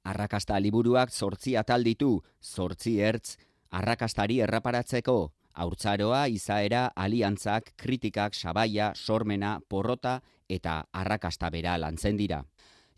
Arrakasta 0.04 0.58
liburuak 0.60 1.12
zortzi 1.12 1.56
atal 1.56 1.84
ditu, 1.84 2.24
zortzi 2.42 2.98
ertz, 3.00 3.38
arrakastari 3.70 4.40
erraparatzeko, 4.42 5.32
haurtzaroa, 5.54 6.26
izaera, 6.28 6.92
aliantzak, 6.96 7.74
kritikak, 7.78 8.34
sabaia, 8.36 8.94
sormena, 8.96 9.60
porrota 9.68 10.22
eta 10.50 10.84
arrakasta 10.92 11.50
bera 11.50 11.78
lantzen 11.78 12.18
dira. 12.18 12.42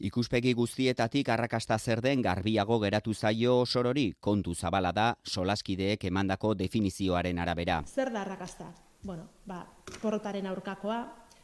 Ikuspegi 0.04 0.54
guztietatik 0.58 1.30
arrakasta 1.30 1.78
zer 1.78 2.02
den 2.02 2.22
garbiago 2.22 2.80
geratu 2.82 3.14
zaio 3.14 3.66
sorori, 3.66 4.14
kontu 4.20 4.56
zabala 4.56 4.92
da 4.92 5.14
solaskideek 5.24 6.04
emandako 6.10 6.54
definizioaren 6.56 7.40
arabera. 7.40 7.84
Zer 7.88 8.12
da 8.12 8.22
arrakasta? 8.22 8.72
Bueno, 9.04 9.28
ba, 9.46 9.66
porrotaren 10.02 10.48
aurkakoa, 10.48 11.00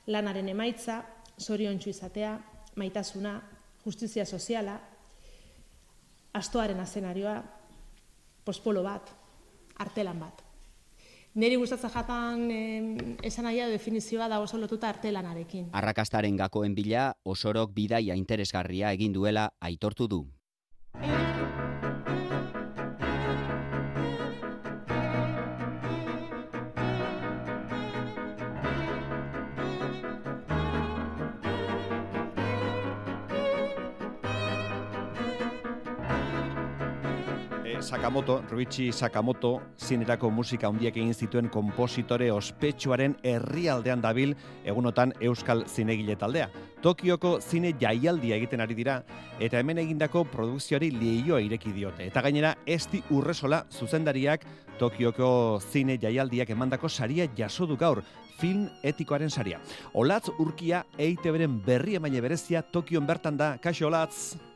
lanaren 0.07 0.49
emaitza, 0.49 1.03
zoriontsu 1.39 1.89
izatea, 1.91 2.37
maitasuna, 2.75 3.35
justizia 3.85 4.25
soziala, 4.25 4.79
astoaren 6.33 6.79
azenarioa, 6.79 7.41
pospolo 8.45 8.83
bat, 8.83 9.09
artelan 9.79 10.19
bat. 10.19 10.43
Neri 11.39 11.59
gustatzen 11.61 11.91
jatan 11.93 12.47
eh, 12.51 13.17
esan 13.23 13.45
aia 13.45 13.67
definizioa 13.69 14.27
da 14.27 14.39
oso 14.41 14.57
lotuta 14.57 14.89
artelanarekin. 14.89 15.69
Arrakastaren 15.77 16.35
gakoen 16.35 16.73
bila, 16.75 17.11
osorok 17.23 17.71
bidaia 17.75 18.17
interesgarria 18.17 18.91
egin 18.97 19.13
duela 19.13 19.51
aitortu 19.61 20.07
du. 20.09 20.23
Sakamoto, 37.89 38.43
Ruichi 38.51 38.91
Sakamoto, 38.93 39.61
zinerako 39.81 40.29
musika 40.29 40.67
handiak 40.69 40.93
egin 40.99 41.15
zituen 41.17 41.47
kompositore 41.49 42.27
ospetsuaren 42.29 43.15
herrialdean 43.25 44.03
dabil 44.03 44.35
egunotan 44.61 45.09
Euskal 45.25 45.63
Zinegile 45.65 46.13
taldea. 46.15 46.51
Tokioko 46.83 47.39
zine 47.41 47.71
jaialdia 47.81 48.37
egiten 48.37 48.61
ari 48.61 48.77
dira 48.77 48.99
eta 49.41 49.57
hemen 49.57 49.81
egindako 49.81 50.21
produkzioari 50.29 50.91
lehioa 50.93 51.39
ireki 51.41 51.73
diote. 51.73 52.05
Eta 52.05 52.21
gainera, 52.21 52.51
esti 52.67 53.01
urresola 53.09 53.63
zuzendariak 53.71 54.45
Tokioko 54.77 55.31
zine 55.71 55.97
jaialdiak 55.97 56.51
emandako 56.53 56.91
saria 56.93 57.25
jaso 57.35 57.65
du 57.65 57.75
gaur, 57.75 58.03
film 58.37 58.67
etikoaren 58.83 59.33
saria. 59.33 59.57
Olatz 59.93 60.29
urkia 60.37 60.83
EITB-ren 60.93 61.57
berri 61.65 61.97
emaile 61.97 62.21
berezia 62.21 62.61
Tokion 62.61 63.09
bertan 63.09 63.41
da. 63.41 63.55
Kaixo 63.57 63.89
Olatz! 63.89 64.48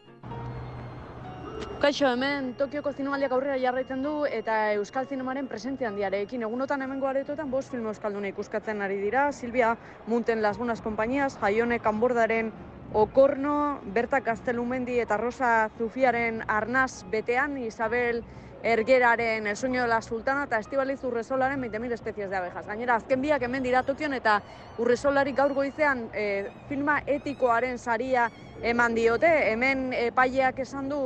Kaixo, 1.64 2.08
hemen 2.10 2.54
Tokioko 2.60 2.92
zinemaldiak 2.92 3.32
aurrera 3.36 3.56
jarraitzen 3.60 4.02
du 4.04 4.12
eta 4.26 4.74
Euskal 4.76 5.08
Zinemaren 5.08 5.48
presentzia 5.48 5.88
handiarekin. 5.88 6.44
Egunotan 6.48 6.82
hemen 6.82 7.00
goaretoetan 7.00 7.52
bost 7.52 7.72
film 7.72 7.88
euskalduna 7.92 8.32
ikuskatzen 8.32 8.82
ari 8.82 8.98
dira. 9.00 9.32
Silvia 9.32 9.78
Munten 10.08 10.42
Las 10.42 10.58
Buenas 10.58 10.82
Compañías, 10.82 11.38
Jaione 11.40 11.80
Kanbordaren 11.80 12.52
Okorno, 12.94 13.82
Berta 13.86 14.22
Castelumendi 14.22 15.00
eta 15.00 15.18
Rosa 15.18 15.70
Zufiaren 15.78 16.44
Arnaz 16.48 17.04
Betean, 17.12 17.58
Isabel 17.58 18.24
Ergeraren 18.64 19.46
El 19.48 19.58
sueño 19.58 19.82
de 19.82 19.88
la 19.90 20.02
sultana 20.02 20.46
eta 20.46 20.60
Estibaliz 20.60 21.04
Urresolaren 21.04 21.62
20.000 21.62 21.92
espezies 21.92 22.30
de 22.30 22.36
abejas. 22.38 22.66
Gainera, 22.66 22.96
azken 22.96 23.22
biak 23.22 23.44
hemen 23.44 23.64
dira 23.64 23.84
Tokion 23.84 24.14
eta 24.14 24.42
Urresolari 24.78 25.34
gaur 25.34 25.54
goizean 25.54 26.08
e, 26.14 26.48
filma 26.70 27.02
etikoaren 27.06 27.78
saria 27.78 28.30
eman 28.62 28.96
diote. 28.96 29.52
Hemen 29.52 29.92
epaileak 29.94 30.60
esan 30.64 30.88
du 30.90 31.02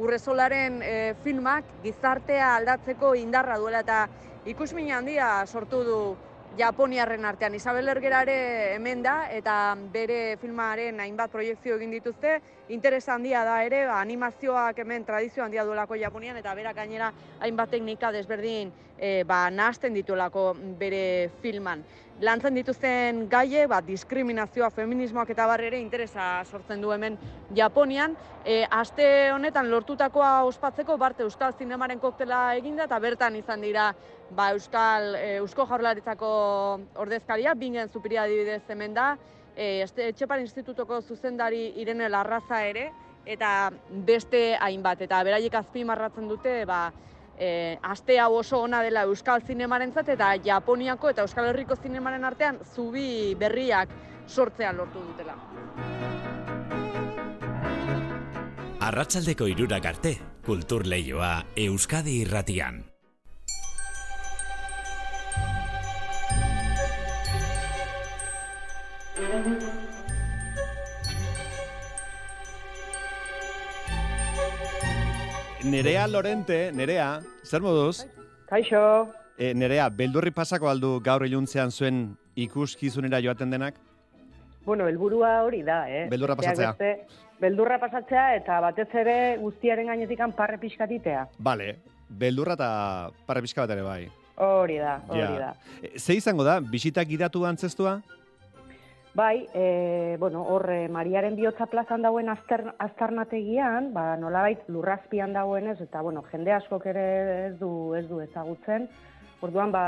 urrezolaren 0.00 0.80
e, 0.82 1.14
filmak 1.24 1.64
gizartea 1.82 2.54
aldatzeko 2.56 3.14
indarra 3.18 3.58
duela 3.60 3.82
eta 3.84 4.06
ikusmin 4.48 4.90
handia 4.92 5.44
sortu 5.46 5.82
du 5.84 5.98
Japoniarren 6.58 7.24
artean. 7.24 7.54
Isabel 7.56 7.88
Ergerare 7.88 8.74
hemen 8.74 9.02
da 9.02 9.14
eta 9.32 9.54
bere 9.92 10.36
filmaren 10.40 11.00
hainbat 11.00 11.32
proiektzio 11.32 11.78
egin 11.78 11.94
dituzte. 11.96 12.36
Interes 12.76 13.06
handia 13.08 13.44
da 13.48 13.62
ere, 13.64 13.86
ba, 13.88 14.00
animazioak 14.00 14.78
hemen 14.84 15.06
tradizio 15.08 15.44
handia 15.44 15.64
duelako 15.64 15.96
Japonian 15.96 16.36
eta 16.36 16.54
berak 16.54 16.76
gainera 16.76 17.12
hainbat 17.40 17.72
teknika 17.72 18.12
desberdin 18.12 18.72
e, 18.98 19.24
ba, 19.24 19.46
nahazten 19.50 19.96
dituelako 19.96 20.52
bere 20.78 21.30
filman 21.42 21.84
lantzen 22.22 22.54
dituzten 22.54 23.26
gaie, 23.30 23.66
ba, 23.66 23.80
diskriminazioa, 23.82 24.70
feminismoak 24.70 25.32
eta 25.34 25.46
barre 25.50 25.66
ere 25.72 25.80
interesa 25.80 26.44
sortzen 26.44 26.80
du 26.80 26.92
hemen 26.94 27.16
Japonian. 27.56 28.14
E, 28.44 28.62
aste 28.70 29.06
honetan 29.34 29.70
lortutakoa 29.70 30.42
ospatzeko 30.46 30.96
Barte 30.98 31.26
Euskal 31.26 31.54
Zinemaren 31.58 31.98
koktela 32.02 32.54
eginda 32.58 32.86
eta 32.86 32.98
bertan 33.02 33.36
izan 33.38 33.62
dira 33.62 33.92
ba, 34.36 34.50
Euskal 34.52 35.14
e, 35.16 35.36
Eusko 35.42 35.66
Jaurlaritzako 35.68 36.32
ordezkaria, 37.04 37.54
bingen 37.54 37.88
zupiria 37.88 38.24
adibidez 38.24 38.62
hemen 38.68 38.94
da, 38.94 39.12
e, 39.56 39.84
Etxepar 39.84 40.40
Institutoko 40.40 41.00
zuzendari 41.02 41.72
Irene 41.82 42.08
Larraza 42.08 42.64
ere, 42.66 42.90
eta 43.26 43.70
beste 44.06 44.56
hainbat, 44.58 45.04
eta 45.06 45.22
beraiek 45.24 45.54
azpimarratzen 45.54 46.28
dute, 46.28 46.56
ba, 46.66 46.86
e, 47.38 47.78
aste 47.82 48.18
hau 48.20 48.34
oso 48.38 48.60
ona 48.62 48.82
dela 48.82 49.04
Euskal 49.08 49.42
Zinemarentzat 49.46 50.14
eta 50.14 50.34
Japoniako 50.44 51.10
eta 51.10 51.26
Euskal 51.26 51.50
Herriko 51.50 51.76
Zinemaren 51.76 52.24
artean 52.24 52.60
zubi 52.74 53.34
berriak 53.38 53.90
sortzean 54.28 54.76
lortu 54.76 55.02
dutela. 55.02 55.36
Arratsaldeko 58.82 59.46
irurak 59.46 59.84
arte, 59.86 60.16
kultur 60.44 60.86
lehioa 60.90 61.36
Euskadi 61.54 62.22
irratian. 62.24 62.91
Nerea 75.72 76.06
Lorente, 76.06 76.70
Nerea, 76.70 77.22
zer 77.44 77.62
moduz? 77.64 78.04
Kaixo. 78.44 79.08
E, 79.40 79.54
Nerea, 79.56 79.86
beldurri 79.88 80.28
pasako 80.30 80.68
aldu 80.68 80.98
gaur 81.00 81.24
iluntzean 81.24 81.70
zuen 81.72 82.02
ikuskizunera 82.36 83.22
joaten 83.24 83.48
denak? 83.54 83.78
Bueno, 84.66 84.84
helburua 84.86 85.30
hori 85.46 85.62
da, 85.64 85.78
eh? 85.88 86.02
Beldurra 86.12 86.36
pasatzea. 86.36 86.74
beldurra 87.40 87.78
pasatzea 87.80 88.26
eta 88.36 88.60
batez 88.60 88.86
ere 89.00 89.16
guztiaren 89.40 89.88
gainetikan 89.88 90.36
parre 90.36 90.58
pixkatitea. 90.60 91.24
Bale, 91.38 91.78
beldurra 92.08 92.52
eta 92.60 92.68
parre 93.26 93.40
pixka 93.40 93.64
bat 93.64 93.70
ere 93.74 93.82
bai. 93.82 94.02
Hori 94.36 94.76
da, 94.76 94.98
hori 95.08 95.20
Ja. 95.20 95.30
da. 95.38 95.54
E, 95.80 95.98
Ze 95.98 96.14
izango 96.14 96.44
da, 96.44 96.60
bisitak 96.60 97.08
gidatu 97.08 97.46
antzestua? 97.46 98.02
Bai, 99.14 99.46
e, 99.52 100.16
bueno, 100.18 100.42
hor 100.48 100.70
e, 100.72 100.88
Mariaren 100.88 101.36
bihotza 101.36 101.66
plazan 101.68 102.00
dauen 102.00 102.30
azter, 102.32 102.64
aztarnategian, 102.80 103.90
ba, 103.92 104.16
nolabait 104.16 104.62
lurrazpian 104.72 105.34
dagoenez, 105.36 105.76
eta 105.84 106.00
bueno, 106.00 106.22
jende 106.30 106.54
askok 106.56 106.86
ere 106.94 107.04
ez 107.48 107.58
du, 107.60 107.92
ez 107.98 108.06
du 108.08 108.22
ezagutzen. 108.24 108.88
Orduan, 109.44 109.72
ba, 109.74 109.84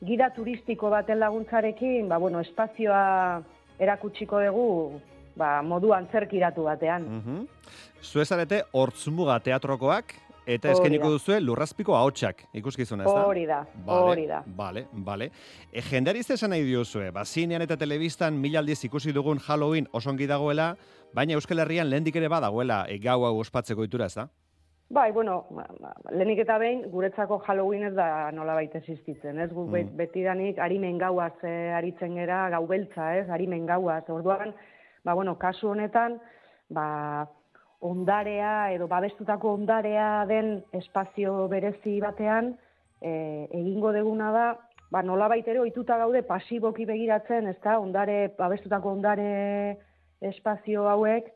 gida 0.00 0.30
turistiko 0.32 0.88
baten 0.88 1.20
laguntzarekin, 1.20 2.08
ba, 2.08 2.16
bueno, 2.16 2.40
espazioa 2.40 3.42
erakutsiko 3.78 4.40
dugu, 4.46 5.00
ba, 5.36 5.58
modu 5.62 5.92
antzerkiratu 5.92 6.64
batean. 6.64 7.04
Mhm. 7.20 7.44
Zuezarete 8.00 8.62
hortzmuga 8.72 9.36
teatrokoak, 9.44 10.16
eta 10.46 10.70
eskeniko 10.70 11.08
duzue 11.10 11.40
lurrazpiko 11.40 11.96
ahotsak 11.96 12.44
ikuskizuna, 12.52 13.04
ez 13.04 13.12
da? 13.12 13.24
Hori 13.26 13.46
da, 13.46 13.64
hori 13.86 14.26
da. 14.26 14.42
Bale, 14.46 14.86
bale. 14.92 15.30
E, 15.72 15.80
jendari 15.82 16.20
esan 16.20 16.50
nahi 16.50 16.62
diozue, 16.62 17.10
ba, 17.10 17.24
zinean 17.24 17.62
eta 17.62 17.76
telebistan 17.76 18.34
mila 18.40 18.58
aldiz 18.60 18.84
ikusi 18.84 19.12
dugun 19.12 19.38
Halloween 19.38 19.88
osongi 19.92 20.26
dagoela, 20.26 20.74
baina 21.14 21.34
Euskal 21.34 21.58
Herrian 21.58 21.88
lehendik 21.90 22.16
ere 22.16 22.28
badagoela 22.28 22.84
e, 22.88 22.98
gau 22.98 23.24
hau 23.24 23.38
ospatzeko 23.40 23.84
itura, 23.84 24.06
ez 24.06 24.14
da? 24.14 24.28
Bai, 24.90 25.12
bueno, 25.12 25.46
ba, 25.50 25.64
ba, 25.80 25.94
lehenik 26.12 26.42
eta 26.44 26.58
behin, 26.60 26.82
guretzako 26.92 27.38
Halloween 27.46 27.84
ez 27.88 27.94
da 27.94 28.30
nolabait 28.32 28.74
existitzen, 28.76 29.38
ez? 29.40 29.50
Gu 29.50 29.64
Mm. 29.66 29.96
betidanik 29.96 30.58
harimen 30.58 30.98
gauaz 30.98 31.32
eh, 31.42 31.72
aritzen 31.74 32.14
gera, 32.14 32.50
gau 32.50 32.66
beltza, 32.66 33.16
ez? 33.16 33.28
Harimen 33.30 33.64
gauaz. 33.66 34.04
Orduan, 34.10 34.52
ba, 35.02 35.14
bueno, 35.14 35.38
kasu 35.38 35.70
honetan, 35.70 36.20
ba, 36.68 37.26
ondarea 37.84 38.72
edo 38.72 38.88
babestutako 38.88 39.52
ondarea 39.58 40.24
den 40.28 40.56
espazio 40.72 41.48
berezi 41.52 41.98
batean, 42.00 42.54
e, 43.00 43.12
egingo 43.52 43.92
deguna 43.92 44.30
da, 44.32 44.46
ba, 44.90 45.02
nolabait 45.04 45.46
ere 45.48 45.60
ohituta 45.60 45.98
gaude 46.00 46.22
pasiboki 46.24 46.86
begiratzen, 46.88 47.50
ezta? 47.52 47.76
Ondare, 47.82 48.30
babestutako 48.38 48.94
ondare 48.96 49.28
espazio 50.24 50.88
hauek, 50.88 51.28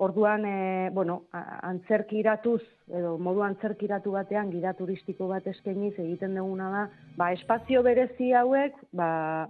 Orduan, 0.00 0.44
e, 0.46 0.90
bueno, 0.94 1.24
antzerkiratuz, 1.34 2.60
edo 2.94 3.16
modu 3.18 3.42
antzerkiratu 3.42 4.12
batean, 4.14 4.52
gira 4.54 4.70
turistiko 4.78 5.26
bat 5.26 5.48
eskainiz 5.50 5.96
egiten 5.98 6.36
duguna 6.38 6.68
da, 6.70 6.82
ba, 7.18 7.32
espazio 7.34 7.82
berezi 7.82 8.30
hauek, 8.30 8.76
ba, 8.94 9.08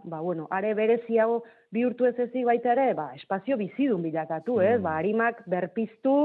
ba, 0.08 0.22
bueno, 0.24 0.46
are 0.48 0.70
berezi 0.78 1.20
hau 1.20 1.42
bihurtu 1.76 2.08
ez 2.08 2.14
ezik 2.24 2.48
baita 2.48 2.72
ere, 2.72 2.94
ba, 2.96 3.10
espazio 3.20 3.58
bizidun 3.60 4.00
bilakatu, 4.08 4.56
ez? 4.64 4.78
Ba, 4.80 4.96
harimak 5.02 5.44
berpiztu, 5.52 6.16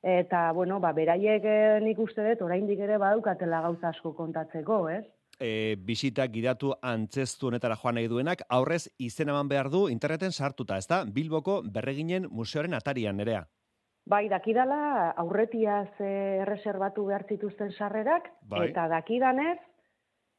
eta, 0.00 0.46
bueno, 0.56 0.80
ba, 0.80 0.94
beraiek 0.96 1.44
eh, 1.44 1.78
nik 1.84 2.00
uste 2.00 2.24
dut, 2.30 2.46
oraindik 2.48 2.80
ere 2.80 2.96
badukatela 2.96 3.60
gauza 3.68 3.92
asko 3.92 4.14
kontatzeko, 4.16 4.86
ez? 4.88 5.04
E, 5.40 5.76
bisitak 5.80 6.28
gidatu 6.34 6.74
antzestu 6.84 7.48
honetara 7.48 7.76
joan 7.80 7.94
nahi 7.96 8.08
duenak, 8.12 8.42
aurrez 8.52 8.90
izen 9.00 9.30
eman 9.32 9.48
behar 9.48 9.70
du 9.72 9.86
interneten 9.88 10.32
sartuta, 10.36 10.76
ez 10.76 10.84
da? 10.86 10.98
Bilboko 11.08 11.62
berreginen 11.64 12.26
museoaren 12.30 12.74
atarian, 12.76 13.16
nerea. 13.16 13.46
Bai, 14.04 14.26
dakidala 14.28 15.10
aurretiaz 15.22 15.88
eh, 16.00 16.42
erreserbatu 16.42 17.06
behar 17.08 17.24
zituzten 17.28 17.70
sarrerak, 17.72 18.28
Bai. 18.42 18.66
eta 18.68 18.84
dakidanez, 18.92 19.56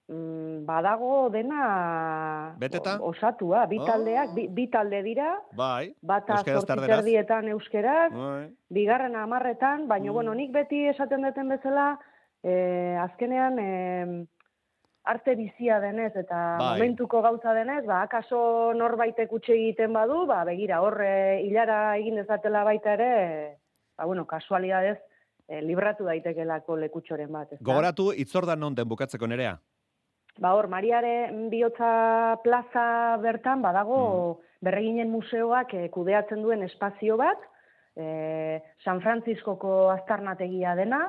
mm, 0.09 0.65
badago 0.69 1.29
dena 1.33 2.53
Beteta? 2.59 2.99
osatua, 3.01 3.65
bi 3.65 3.79
Oh. 3.79 3.85
taldeak, 3.87 4.35
bi, 4.35 4.47
bi 4.49 4.67
talde 4.69 5.01
dira, 5.01 5.31
Bai. 5.57 5.95
bata 6.01 6.33
Euskaraz 6.41 6.59
zortzi 6.61 6.67
terderaz. 6.75 6.99
terdietan 6.99 7.47
euskeraz, 7.55 8.11
Bai. 8.13 8.51
bigarren 8.69 9.15
hamarretan, 9.15 9.87
baina, 9.87 10.11
bueno, 10.11 10.35
nik 10.35 10.51
beti 10.53 10.83
esaten 10.93 11.23
duten 11.25 11.49
bezala, 11.49 11.97
eh, 12.43 12.97
azkenean, 13.01 13.57
eh, 13.59 14.25
arte 15.03 15.35
bizia 15.35 15.79
denez 15.81 16.11
eta 16.15 16.57
Bai. 16.59 16.73
momentuko 16.77 17.21
gauza 17.21 17.53
denez, 17.57 17.83
ba, 17.85 18.03
akaso 18.05 18.73
norbaitek 18.77 19.31
utxe 19.33 19.53
egiten 19.53 19.93
badu, 19.93 20.25
ba, 20.29 20.43
begira, 20.45 20.81
hor 20.81 21.01
eh, 21.05 21.41
hilara 21.45 21.97
egin 21.97 22.21
dezatela 22.21 22.63
baita 22.63 22.93
ere, 22.93 23.11
ba, 23.97 24.05
bueno, 24.05 24.27
kasualidadez, 24.29 24.99
eh, 25.47 25.61
libratu 25.65 26.05
daitekelako 26.05 26.77
lekutxoren 26.85 27.31
bat, 27.31 27.53
ezta? 27.53 27.65
Gogoratu, 27.65 28.11
itzordan 28.13 28.59
non 28.59 28.75
den 28.77 28.89
bukatzeko 28.89 29.27
nerea. 29.27 29.57
Ba, 30.39 30.53
hor, 30.55 30.69
Mariare 30.71 31.31
bihotza 31.51 32.37
plaza 32.43 33.17
bertan, 33.21 33.61
badago 33.61 34.41
berreginen 34.61 35.09
museoak 35.11 35.73
eh, 35.73 35.89
kudeatzen 35.91 36.43
duen 36.45 36.63
espazio 36.63 37.17
bat, 37.17 37.41
eh, 37.97 38.61
San 38.85 39.01
Frantziskoko 39.01 39.89
aztarnategia 39.91 40.75
dena, 40.75 41.07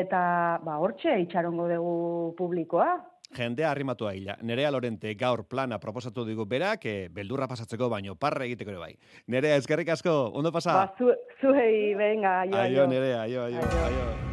eta 0.00 0.60
ba, 0.64 0.78
hortxe 0.78 1.18
itxarongo 1.24 1.68
dugu 1.68 2.34
publikoa. 2.38 2.90
Jendea 3.36 3.70
arrimatua 3.70 4.14
hila. 4.14 4.36
Nerea 4.42 4.72
Lorente 4.74 5.12
gaur 5.14 5.44
plana 5.46 5.78
proposatu 5.78 6.24
digu 6.26 6.46
berak, 6.50 6.86
e, 6.86 6.96
beldurra 7.14 7.46
pasatzeko 7.50 7.88
baino 7.92 8.16
parre 8.16 8.48
egiteko 8.48 8.74
ere 8.74 8.80
bai. 8.80 8.96
Nerea, 9.28 9.60
eskerrik 9.62 9.94
asko, 9.94 10.16
ondo 10.34 10.50
pasa? 10.52 10.74
Ba, 10.74 10.90
zu, 10.98 11.14
zuei, 11.40 11.94
venga, 11.94 12.40
aio, 12.40 12.56
aio, 12.56 12.82
aio. 12.82 12.90
Nerea, 12.90 13.22
aio, 13.22 13.46
aio, 13.46 13.70
aio. 13.86 14.29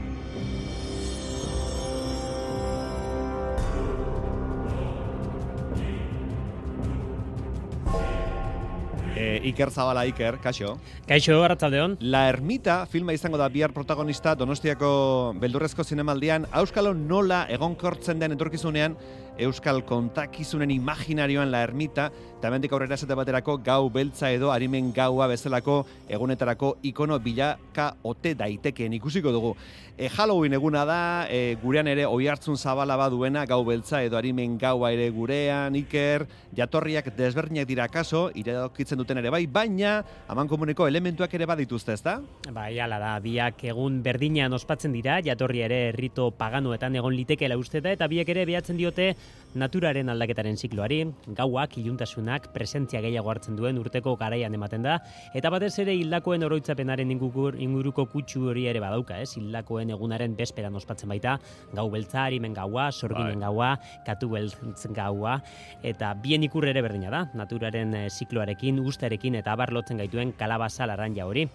E, 9.28 9.50
Iker 9.50 9.70
Zabala, 9.72 10.06
Iker, 10.08 10.38
kaixo. 10.40 10.78
Kaixo, 11.08 11.42
arratzaldeon. 11.44 11.98
La 12.14 12.28
Ermita 12.32 12.80
filma 12.88 13.16
izango 13.16 13.40
da 13.40 13.50
bihar 13.52 13.74
protagonista 13.76 14.36
Donostiako 14.40 15.34
beldurrezko 15.42 15.84
zinemaldian, 15.84 16.48
Auskalo 16.56 16.94
nola 16.96 17.44
egonkortzen 17.52 18.24
den 18.24 18.38
etorkizunean 18.38 18.96
Euskal 19.38 19.84
kontakizunen 19.86 20.72
imaginarioan 20.74 21.52
la 21.54 21.62
ermita, 21.62 22.08
eta 22.38 22.50
mendik 22.54 22.74
aurrera 22.74 22.98
esate 22.98 23.14
baterako 23.18 23.60
gau 23.66 23.90
beltza 23.94 24.32
edo 24.34 24.50
harimen 24.50 24.90
gaua 24.94 25.28
bezalako 25.30 25.84
egunetarako 26.10 26.78
ikono 26.90 27.20
bilaka 27.22 27.92
ote 28.02 28.34
daitekeen 28.38 28.94
ikusiko 28.98 29.34
dugu. 29.34 29.56
E, 29.98 30.10
Halloween 30.10 30.54
eguna 30.54 30.84
da, 30.86 31.00
e, 31.30 31.56
gurean 31.62 31.88
ere 31.90 32.06
oi 32.06 32.28
hartzun 32.30 32.58
zabala 32.58 32.98
baduena, 32.98 33.46
gau 33.50 33.64
beltza 33.66 34.04
edo 34.06 34.18
harimen 34.18 34.58
gaua 34.62 34.92
ere 34.94 35.10
gurean, 35.10 35.74
iker, 35.80 36.28
jatorriak 36.58 37.10
desberdinak 37.18 37.66
dira 37.70 37.88
kaso, 37.90 38.28
iradokitzen 38.38 38.98
duten 39.02 39.18
ere 39.22 39.34
bai, 39.34 39.46
baina 39.50 39.96
aman 40.30 40.50
komuneko 40.50 40.86
elementuak 40.86 41.34
ere 41.34 41.50
badituzte, 41.50 41.94
ezta? 41.98 42.20
Bai, 42.54 42.80
ala 42.80 43.02
da, 43.02 43.16
biak 43.22 43.66
egun 43.70 44.04
berdinean 44.06 44.54
ospatzen 44.54 44.94
dira, 44.94 45.18
jatorri 45.26 45.66
ere 45.66 45.82
rito 45.98 46.30
paganoetan 46.38 46.98
egon 47.02 47.18
litekela 47.18 47.58
uste 47.58 47.82
da, 47.82 47.98
eta 47.98 48.10
biak 48.10 48.30
ere 48.30 48.46
behatzen 48.46 48.78
diote 48.78 49.16
naturaren 49.58 50.10
aldaketaren 50.12 50.58
zikloari, 50.58 51.00
gauak, 51.38 51.78
iluntasunak, 51.82 52.50
presentzia 52.54 53.02
gehiago 53.02 53.32
hartzen 53.32 53.58
duen 53.58 53.80
urteko 53.82 54.16
garaian 54.20 54.54
ematen 54.54 54.86
da, 54.86 54.98
eta 55.38 55.50
batez 55.54 55.74
ere 55.84 55.96
hildakoen 55.98 56.46
oroitzapenaren 56.48 57.12
ingukur, 57.16 57.58
inguruko 57.64 58.06
kutsu 58.12 58.48
hori 58.52 58.68
ere 58.70 58.82
badauka, 58.84 59.20
ez? 59.24 59.32
Hildakoen 59.40 59.94
egunaren 59.96 60.36
besperan 60.38 60.76
ospatzen 60.78 61.10
baita, 61.10 61.38
gau 61.74 61.88
beltza, 61.94 62.26
harimen 62.26 62.54
gaua, 62.58 62.90
sorginen 62.92 63.40
Bai. 63.40 63.48
gaua, 63.48 63.72
katu 64.06 64.30
beltz 64.36 64.92
gaua, 64.96 65.40
eta 65.84 66.14
bien 66.22 66.46
ikur 66.46 66.68
ere 66.70 66.84
berdina 66.86 67.12
da, 67.14 67.26
naturaren 67.38 67.96
eh, 67.98 68.06
zikloarekin, 68.10 68.80
ustarekin 68.86 69.42
eta 69.42 69.58
abar 69.58 69.74
lotzen 69.74 70.04
gaituen 70.04 70.36
kalabaza 70.38 70.88
laranja 70.90 71.26
hori. 71.28 71.48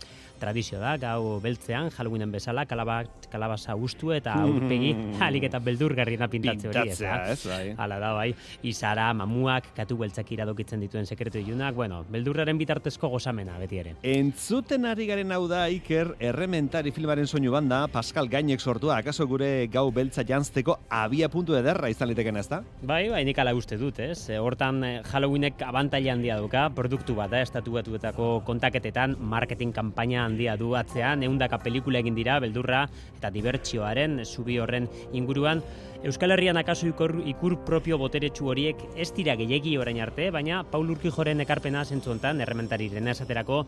Tradizio 0.42 0.80
da, 0.82 0.96
gau 0.98 1.38
beltzean, 1.42 1.92
Halloweenen 1.94 2.32
bezala, 2.34 2.64
kalaba, 2.66 3.02
kalabaza 3.30 3.76
ustu 3.78 4.10
eta 4.16 4.34
aurpegi 4.42 4.90
alik 5.22 5.46
eta 5.46 5.60
beldurgarriena 5.62 6.26
pintatze 6.32 6.70
hori, 6.72 6.90
ez 6.90 6.98
da? 6.98 7.12
Ez, 7.30 7.38
bai. 7.46 7.74
Hala 7.78 7.98
da, 8.02 8.10
bai. 8.16 8.32
Izara, 8.66 9.06
mamuak, 9.14 9.68
katu 9.76 9.96
beltzak 10.00 10.32
iradokitzen 10.34 10.82
dituen 10.82 11.06
sekretu 11.06 11.38
ilunak, 11.38 11.76
bueno, 11.78 12.00
beldurraren 12.10 12.58
bitartezko 12.58 13.12
gozamena 13.12 13.54
beti 13.60 13.78
ere. 13.84 13.94
Entzuten 14.02 14.88
ari 14.90 15.06
garen 15.06 15.30
hau 15.36 15.44
da 15.50 15.62
Iker 15.70 16.16
errementari 16.18 16.90
filmaren 16.90 17.30
soinu 17.30 17.54
banda 17.54 17.84
Pascal 17.92 18.26
Gainek 18.32 18.60
sortua 18.60 18.98
akaso 18.98 19.28
gure 19.30 19.68
gau 19.70 19.86
beltza 19.94 20.26
jantzteko 20.26 20.78
abia 20.90 21.30
puntu 21.30 21.54
ederra 21.58 21.90
izan 21.92 22.10
liteken 22.10 22.42
ez 22.42 22.48
da? 22.50 22.62
Bai, 22.82 23.04
bai, 23.12 23.22
nik 23.28 23.38
ala 23.38 23.54
uste 23.54 23.78
dut, 23.78 24.02
ez? 24.02 24.26
E, 24.26 24.40
Hortan 24.42 24.82
eh, 24.88 24.92
Halloweenek 25.06 25.62
abantaila 25.68 26.16
handia 26.16 26.40
duka, 26.42 26.66
produktu 26.74 27.14
bat 27.14 27.30
da, 27.30 27.44
estatu 27.46 27.78
batuetako 27.78 28.32
kontaketetan, 28.48 29.16
marketing 29.20 29.70
kanpaina 29.76 30.26
handia 30.32 30.56
du 30.56 30.72
atzean, 30.78 31.22
eundaka 31.22 31.60
pelikula 31.62 32.00
egin 32.00 32.16
dira, 32.16 32.40
beldurra 32.40 32.86
eta 33.18 33.30
dibertsioaren 33.30 34.22
zubi 34.24 34.58
horren 34.58 34.88
inguruan. 35.12 35.62
Euskal 36.02 36.34
Herrian 36.34 36.58
akaso 36.58 36.88
ikur, 36.88 37.12
ikur 37.30 37.60
propio 37.62 37.94
boteretsu 38.00 38.48
horiek 38.50 38.80
ez 38.98 39.12
dira 39.14 39.36
gehiegi 39.38 39.76
orain 39.78 40.00
arte, 40.02 40.32
baina 40.34 40.64
Paul 40.66 40.90
Urkijoren 40.96 41.44
ekarpena 41.44 41.84
zentzu 41.84 42.10
hontan 42.10 42.42
errementariren 42.42 43.12
esaterako 43.12 43.60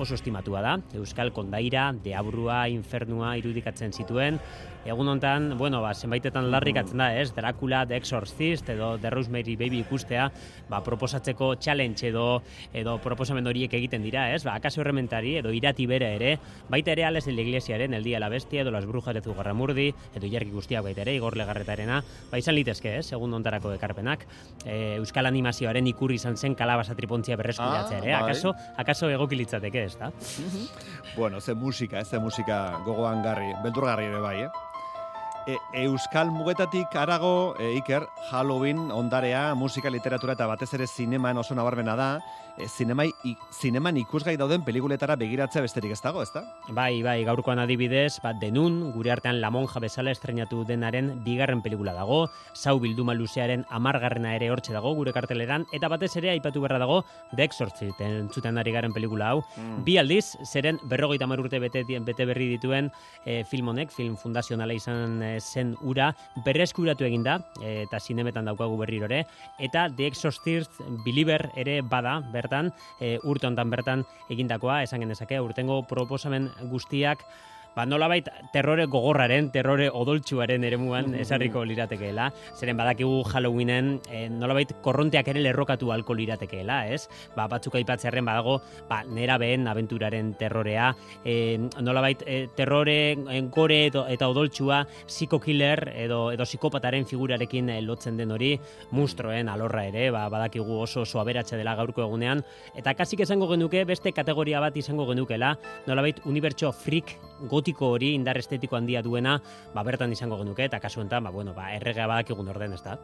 oso 0.00 0.16
estimatua 0.16 0.62
da. 0.64 0.78
Euskal 0.96 1.34
kondaira, 1.36 1.90
deabrua, 2.04 2.62
infernua 2.72 3.34
irudikatzen 3.42 3.92
zituen. 3.92 4.40
Egun 4.84 5.08
hontan, 5.08 5.56
bueno, 5.56 5.80
ba, 5.80 5.92
zenbaitetan 5.94 6.48
larrikatzen 6.50 6.98
da, 6.98 7.12
ez? 7.14 7.30
Dracula, 7.36 7.84
The 7.86 7.96
Exorcist 7.96 8.68
edo 8.72 8.96
The 8.98 9.10
Rosemary 9.10 9.54
Baby 9.56 9.78
ikustea, 9.84 10.26
ba, 10.68 10.80
proposatzeko 10.82 11.54
challenge 11.54 12.08
edo 12.08 12.42
edo 12.74 12.96
proposamen 12.98 13.46
horiek 13.46 13.74
egiten 13.78 14.02
dira, 14.02 14.26
ez? 14.34 14.42
Ba, 14.42 14.56
akaso 14.58 14.80
errementari 14.82 15.36
edo 15.38 15.52
irati 15.54 15.86
bere 15.86 16.08
ere, 16.16 16.32
baita 16.68 16.96
ere 16.96 17.04
Ales 17.06 17.26
de 17.26 17.32
la 17.32 17.42
Iglesiaren 17.42 17.94
El 17.94 18.02
Día 18.02 18.16
de 18.16 18.20
la 18.20 18.28
Bestia 18.28 18.62
edo 18.62 18.72
Las 18.72 18.86
Brujas 18.86 19.14
de 19.14 19.22
Zugarramurdi 19.22 19.92
edo 20.16 20.26
Ilargi 20.26 20.50
guztiak 20.50 20.82
baita 20.82 21.02
ere 21.06 21.14
Igor 21.14 21.36
Legarretarena, 21.36 22.02
ba, 22.32 22.42
izan 22.42 22.58
litezke, 22.58 22.96
ez? 22.98 23.12
Egun 23.12 23.38
hontarako 23.38 23.72
ekarpenak. 23.76 24.26
E, 24.66 24.96
Euskal 24.96 25.30
animazioaren 25.30 25.86
ikurri 25.86 26.18
izan 26.18 26.36
zen 26.36 26.58
kalabasa 26.58 26.98
tripontzia 26.98 27.38
berreskuratzea 27.38 28.02
ere. 28.02 28.16
Ah, 28.16 28.24
bai. 28.26 28.32
Akaso, 28.32 28.54
akaso 28.76 29.10
egoki 29.14 29.38
litzateke, 29.38 29.84
ez 29.84 29.96
da? 30.00 30.10
Bueno, 31.16 31.40
ze 31.40 31.54
musika, 31.54 32.00
ez 32.00 32.08
ze 32.08 32.18
musika 32.18 32.82
gogoan 32.84 33.22
garri, 33.22 33.52
beldurgarri 33.62 34.10
ere 34.10 34.20
bai, 34.20 34.36
eh? 34.42 34.71
E, 35.44 35.58
Euskal 35.74 36.30
mugetatik 36.30 36.94
arago, 36.94 37.56
e, 37.58 37.74
Iker, 37.74 38.06
Halloween, 38.30 38.92
ondarea, 38.92 39.56
musika, 39.58 39.90
literatura 39.90 40.36
eta 40.36 40.46
batez 40.46 40.70
ere 40.76 40.86
zineman 40.86 41.36
oso 41.40 41.56
nabarmena 41.58 41.96
da, 41.98 42.08
e, 42.56 42.68
zinemai, 42.68 43.08
i, 43.26 43.32
zineman 43.50 43.96
ikusgai 43.98 44.36
dauden 44.38 44.62
pelikuletara 44.62 45.16
begiratzea 45.18 45.64
besterik 45.64 45.96
ez 45.96 46.00
dago, 46.04 46.22
ezta? 46.22 46.44
Bai, 46.70 47.02
bai, 47.02 47.24
gaurkoan 47.26 47.58
adibidez, 47.58 48.20
bat 48.22 48.38
denun, 48.38 48.92
gure 48.94 49.10
artean 49.10 49.40
La 49.42 49.50
Monja 49.50 49.82
bezala 49.82 50.12
estrenatu 50.14 50.62
denaren 50.68 51.10
bigarren 51.24 51.62
pelikula 51.64 51.96
dago, 51.96 52.28
Zau 52.54 52.76
bilduma 52.78 53.14
luzearen 53.18 53.64
amargarrena 53.70 54.36
ere 54.36 54.52
hortxe 54.52 54.76
dago 54.76 54.94
gure 54.94 55.10
karteleran, 55.16 55.66
eta 55.74 55.90
batez 55.90 56.12
ere 56.20 56.30
aipatu 56.36 56.62
berra 56.62 56.78
dago 56.78 57.00
The 57.34 57.42
Exorcist, 57.48 57.98
entzuten 57.98 58.62
ari 58.62 58.70
garen 58.70 58.94
pelikula 58.94 59.32
hau. 59.32 59.42
Mm. 59.56 59.82
Bi 59.82 59.98
aldiz, 59.98 60.36
zeren 60.46 60.78
berrogeita 60.86 61.26
hamar 61.26 61.42
urte 61.42 61.58
bete, 61.58 61.82
bete 61.82 62.30
berri 62.30 62.52
dituen 62.54 62.92
eh, 63.26 63.42
film 63.48 63.74
honek, 63.74 63.90
film 63.90 64.14
fundazionala 64.16 64.78
izan 64.78 65.18
eh, 65.22 65.31
zen 65.40 65.74
ura, 65.80 66.12
berreskuratu 66.44 67.06
egin 67.06 67.24
da, 67.26 67.38
eta 67.62 68.00
zinemetan 68.00 68.48
daukagu 68.48 68.76
berriro 68.80 69.06
ere, 69.10 69.24
eta 69.60 69.88
The 69.96 70.06
Exorcist 70.10 70.82
Believer 71.04 71.50
ere 71.56 71.80
bada, 71.82 72.18
bertan, 72.32 72.72
e, 73.00 73.18
urte 73.22 73.48
hontan 73.48 73.70
bertan 73.70 74.04
egindakoa, 74.30 74.82
esan 74.82 75.04
genezake, 75.04 75.40
urtengo 75.40 75.82
proposamen 75.88 76.50
guztiak, 76.70 77.24
ba, 77.76 77.86
nolabait 77.86 78.28
terrore 78.52 78.86
gogorraren, 78.86 79.50
terrore 79.52 79.88
odoltsuaren 79.92 80.64
eremuan 80.64 81.14
esarriko 81.18 81.64
liratekeela. 81.64 82.30
Zeren 82.58 82.76
badakigu 82.76 83.22
Halloweenen 83.32 83.94
e, 84.10 84.26
nolabait 84.32 84.74
korronteak 84.84 85.28
ere 85.32 85.42
lerrokatu 85.44 85.92
alko 85.92 86.14
liratekeela, 86.16 86.82
ez? 86.92 87.06
Ba, 87.36 87.46
batzuk 87.50 87.76
aipatzearen 87.80 88.26
badago, 88.28 88.58
ba, 88.88 89.02
nera 89.08 89.38
behen 89.40 89.66
abenturaren 89.70 90.34
terrorea, 90.40 90.92
e, 91.24 91.58
nolabait 91.80 92.24
e, 92.26 92.46
terrore, 92.56 93.16
gore 93.52 93.80
edo, 93.88 94.04
eta 94.10 94.28
odoltsua, 94.32 94.82
psiko 95.08 95.40
killer 95.42 95.84
edo, 95.96 96.24
edo 96.32 96.46
psikopataren 96.48 97.06
figurarekin 97.08 97.70
lotzen 97.86 98.18
den 98.20 98.34
hori, 98.34 98.52
mustroen 98.92 99.48
alorra 99.48 99.86
ere, 99.88 100.10
ba, 100.14 100.26
badakigu 100.32 100.82
oso 100.82 101.02
oso 101.06 101.20
aberatsa 101.22 101.56
dela 101.56 101.74
gaurko 101.78 102.04
egunean, 102.04 102.42
eta 102.78 102.94
kasik 102.98 103.24
esango 103.24 103.48
genuke 103.50 103.84
beste 103.88 104.12
kategoria 104.12 104.60
bat 104.62 104.76
izango 104.76 105.06
genukela, 105.08 105.54
nolabait 105.88 106.20
unibertso 106.28 106.72
freak 106.72 107.16
gotiko 107.62 107.94
hori 107.94 108.14
indar 108.18 108.40
estetiko 108.40 108.74
handia 108.74 109.02
duena, 109.06 109.38
ba 109.74 109.86
bertan 109.86 110.10
izango 110.10 110.40
genuke 110.40 110.66
eta 110.66 110.80
kasu 110.82 111.00
honetan, 111.00 111.22
ba 111.22 111.30
bueno, 111.30 111.54
ba 111.54 111.70
erregea 111.76 112.08
badakigun 112.10 112.48
orden, 112.50 112.74
ezta? 112.74 112.98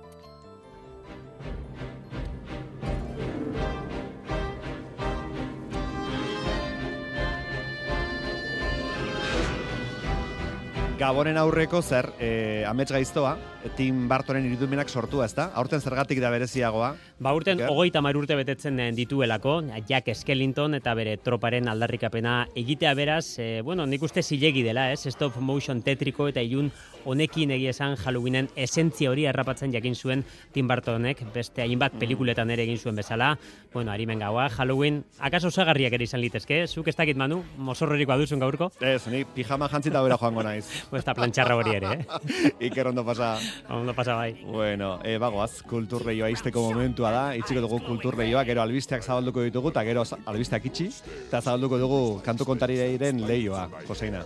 Gabonen 10.98 11.38
aurreko 11.38 11.78
zer, 11.78 12.10
e, 12.18 12.64
amets 12.66 12.90
gaiztoa, 12.90 13.36
Tim 13.76 14.06
Bartonen 14.08 14.46
irudumenak 14.48 14.88
sortua, 14.88 15.26
ezta? 15.26 15.48
Aurten 15.58 15.80
zergatik 15.80 16.20
da 16.22 16.30
bereziagoa? 16.32 16.92
Ba, 17.18 17.32
urten, 17.34 17.58
Iker? 17.58 17.70
hogeita 17.72 18.00
hamar 18.02 18.16
urte 18.16 18.36
betetzen 18.38 18.78
eh, 18.80 18.90
dituelako, 18.94 19.58
Jack 19.88 20.10
Skellington 20.14 20.78
eta 20.78 20.94
bere 20.94 21.16
troparen 21.22 21.68
aldarrikapena 21.68 22.36
egitea 22.56 22.94
beraz, 22.94 23.38
e, 23.38 23.60
bueno, 23.66 23.86
nik 23.86 24.02
uste 24.02 24.22
zilegi 24.22 24.62
dela, 24.62 24.88
ez? 24.92 25.04
Stop 25.12 25.36
motion 25.40 25.82
tetriko 25.82 26.28
eta 26.30 26.44
ilun 26.44 26.70
honekin 27.08 27.52
egia 27.56 27.72
esan 27.74 27.96
Halloweenen 27.98 28.50
esentzia 28.56 29.10
hori 29.10 29.26
errapatzen 29.30 29.72
jakin 29.72 29.94
zuen 29.96 30.24
Tim 30.52 30.68
Burtonek, 30.68 31.24
beste 31.34 31.62
hainbat 31.64 31.96
pelikuletan 31.98 32.50
ere 32.50 32.64
egin 32.68 32.78
zuen 32.78 32.96
bezala, 32.96 33.34
bueno, 33.72 33.92
harimen 33.92 34.20
gaua, 34.22 34.48
Halloween, 34.48 35.02
akaso 35.18 35.48
osagarriak 35.52 35.94
ere 35.98 36.04
izan 36.08 36.20
litezke, 36.22 36.64
zuk 36.66 36.88
ez 36.88 36.96
dakit 36.96 37.16
manu, 37.16 37.42
mozorrorik 37.56 38.08
baduzun 38.08 38.40
gaurko? 38.42 38.70
Ez, 38.80 39.06
ni 39.12 39.24
pijama 39.24 39.68
jantzita 39.72 40.02
bera 40.04 40.18
joango 40.20 40.44
naiz. 40.46 40.66
Eta 40.98 41.14
plantxarra 41.14 41.56
hori 41.58 41.76
ere, 41.78 41.94
eh? 41.98 42.28
Iker 42.68 42.92
ondo 42.92 43.04
pasa. 43.06 43.36
Ondo 43.68 43.94
pasa 43.94 44.14
bai. 44.14 44.34
Bueno, 44.44 44.98
e, 45.04 45.18
bagoaz, 45.18 45.62
kulturleioa 45.62 46.30
izteko 46.30 46.62
momentua 46.70 47.10
da, 47.10 47.22
itxiko 47.36 47.60
dugu 47.64 47.80
kulturleioa, 47.86 48.44
gero 48.48 48.62
albisteak 48.62 49.02
zabalduko 49.02 49.42
ditugu, 49.42 49.70
eta 49.74 49.82
gero 49.84 50.04
albisteak 50.26 50.66
itxi, 50.70 50.86
eta 51.28 51.40
zabalduko 51.42 51.78
dugu 51.78 52.00
kantu 52.24 52.44
kontarireiren 52.48 53.24
leioa, 53.26 53.68
Joseina. 53.88 54.22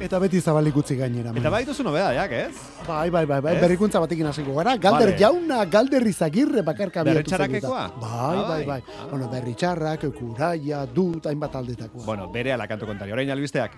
Eta 0.00 0.18
beti 0.20 0.40
zabalik 0.44 0.76
utzi 0.76 0.94
gainera. 0.96 1.32
Eta 1.36 1.48
bai 1.50 1.64
duzu 1.64 1.82
nobeda, 1.82 2.10
jak, 2.12 2.32
ez? 2.32 2.54
Bai, 2.86 3.08
bai, 3.10 3.24
bai, 3.24 3.40
bai, 3.40 3.54
Ez? 3.56 3.60
berrikuntza 3.62 3.98
batekin 3.98 4.26
hasiko 4.28 4.54
gara. 4.54 4.76
Galder 4.76 5.14
Vale. 5.14 5.18
jauna, 5.18 5.64
galder 5.64 6.06
izagirre 6.06 6.60
bakarka 6.62 7.00
abiatu 7.00 7.16
Berritxarrakekoa? 7.22 7.88
zenduta. 7.88 8.06
Bai, 8.06 8.42
bai, 8.48 8.64
bai. 8.66 9.08
Bueno, 9.10 9.30
berritxarrak, 9.32 10.04
kuraia, 10.18 10.84
dut, 10.86 11.26
hainbat 11.26 11.56
aldetakoa. 11.56 12.04
Bueno, 12.04 12.28
bere 12.30 12.52
ala 12.52 12.68
kantu 12.68 12.84
kontari. 12.86 13.12
Orain 13.12 13.30
albisteak. 13.30 13.72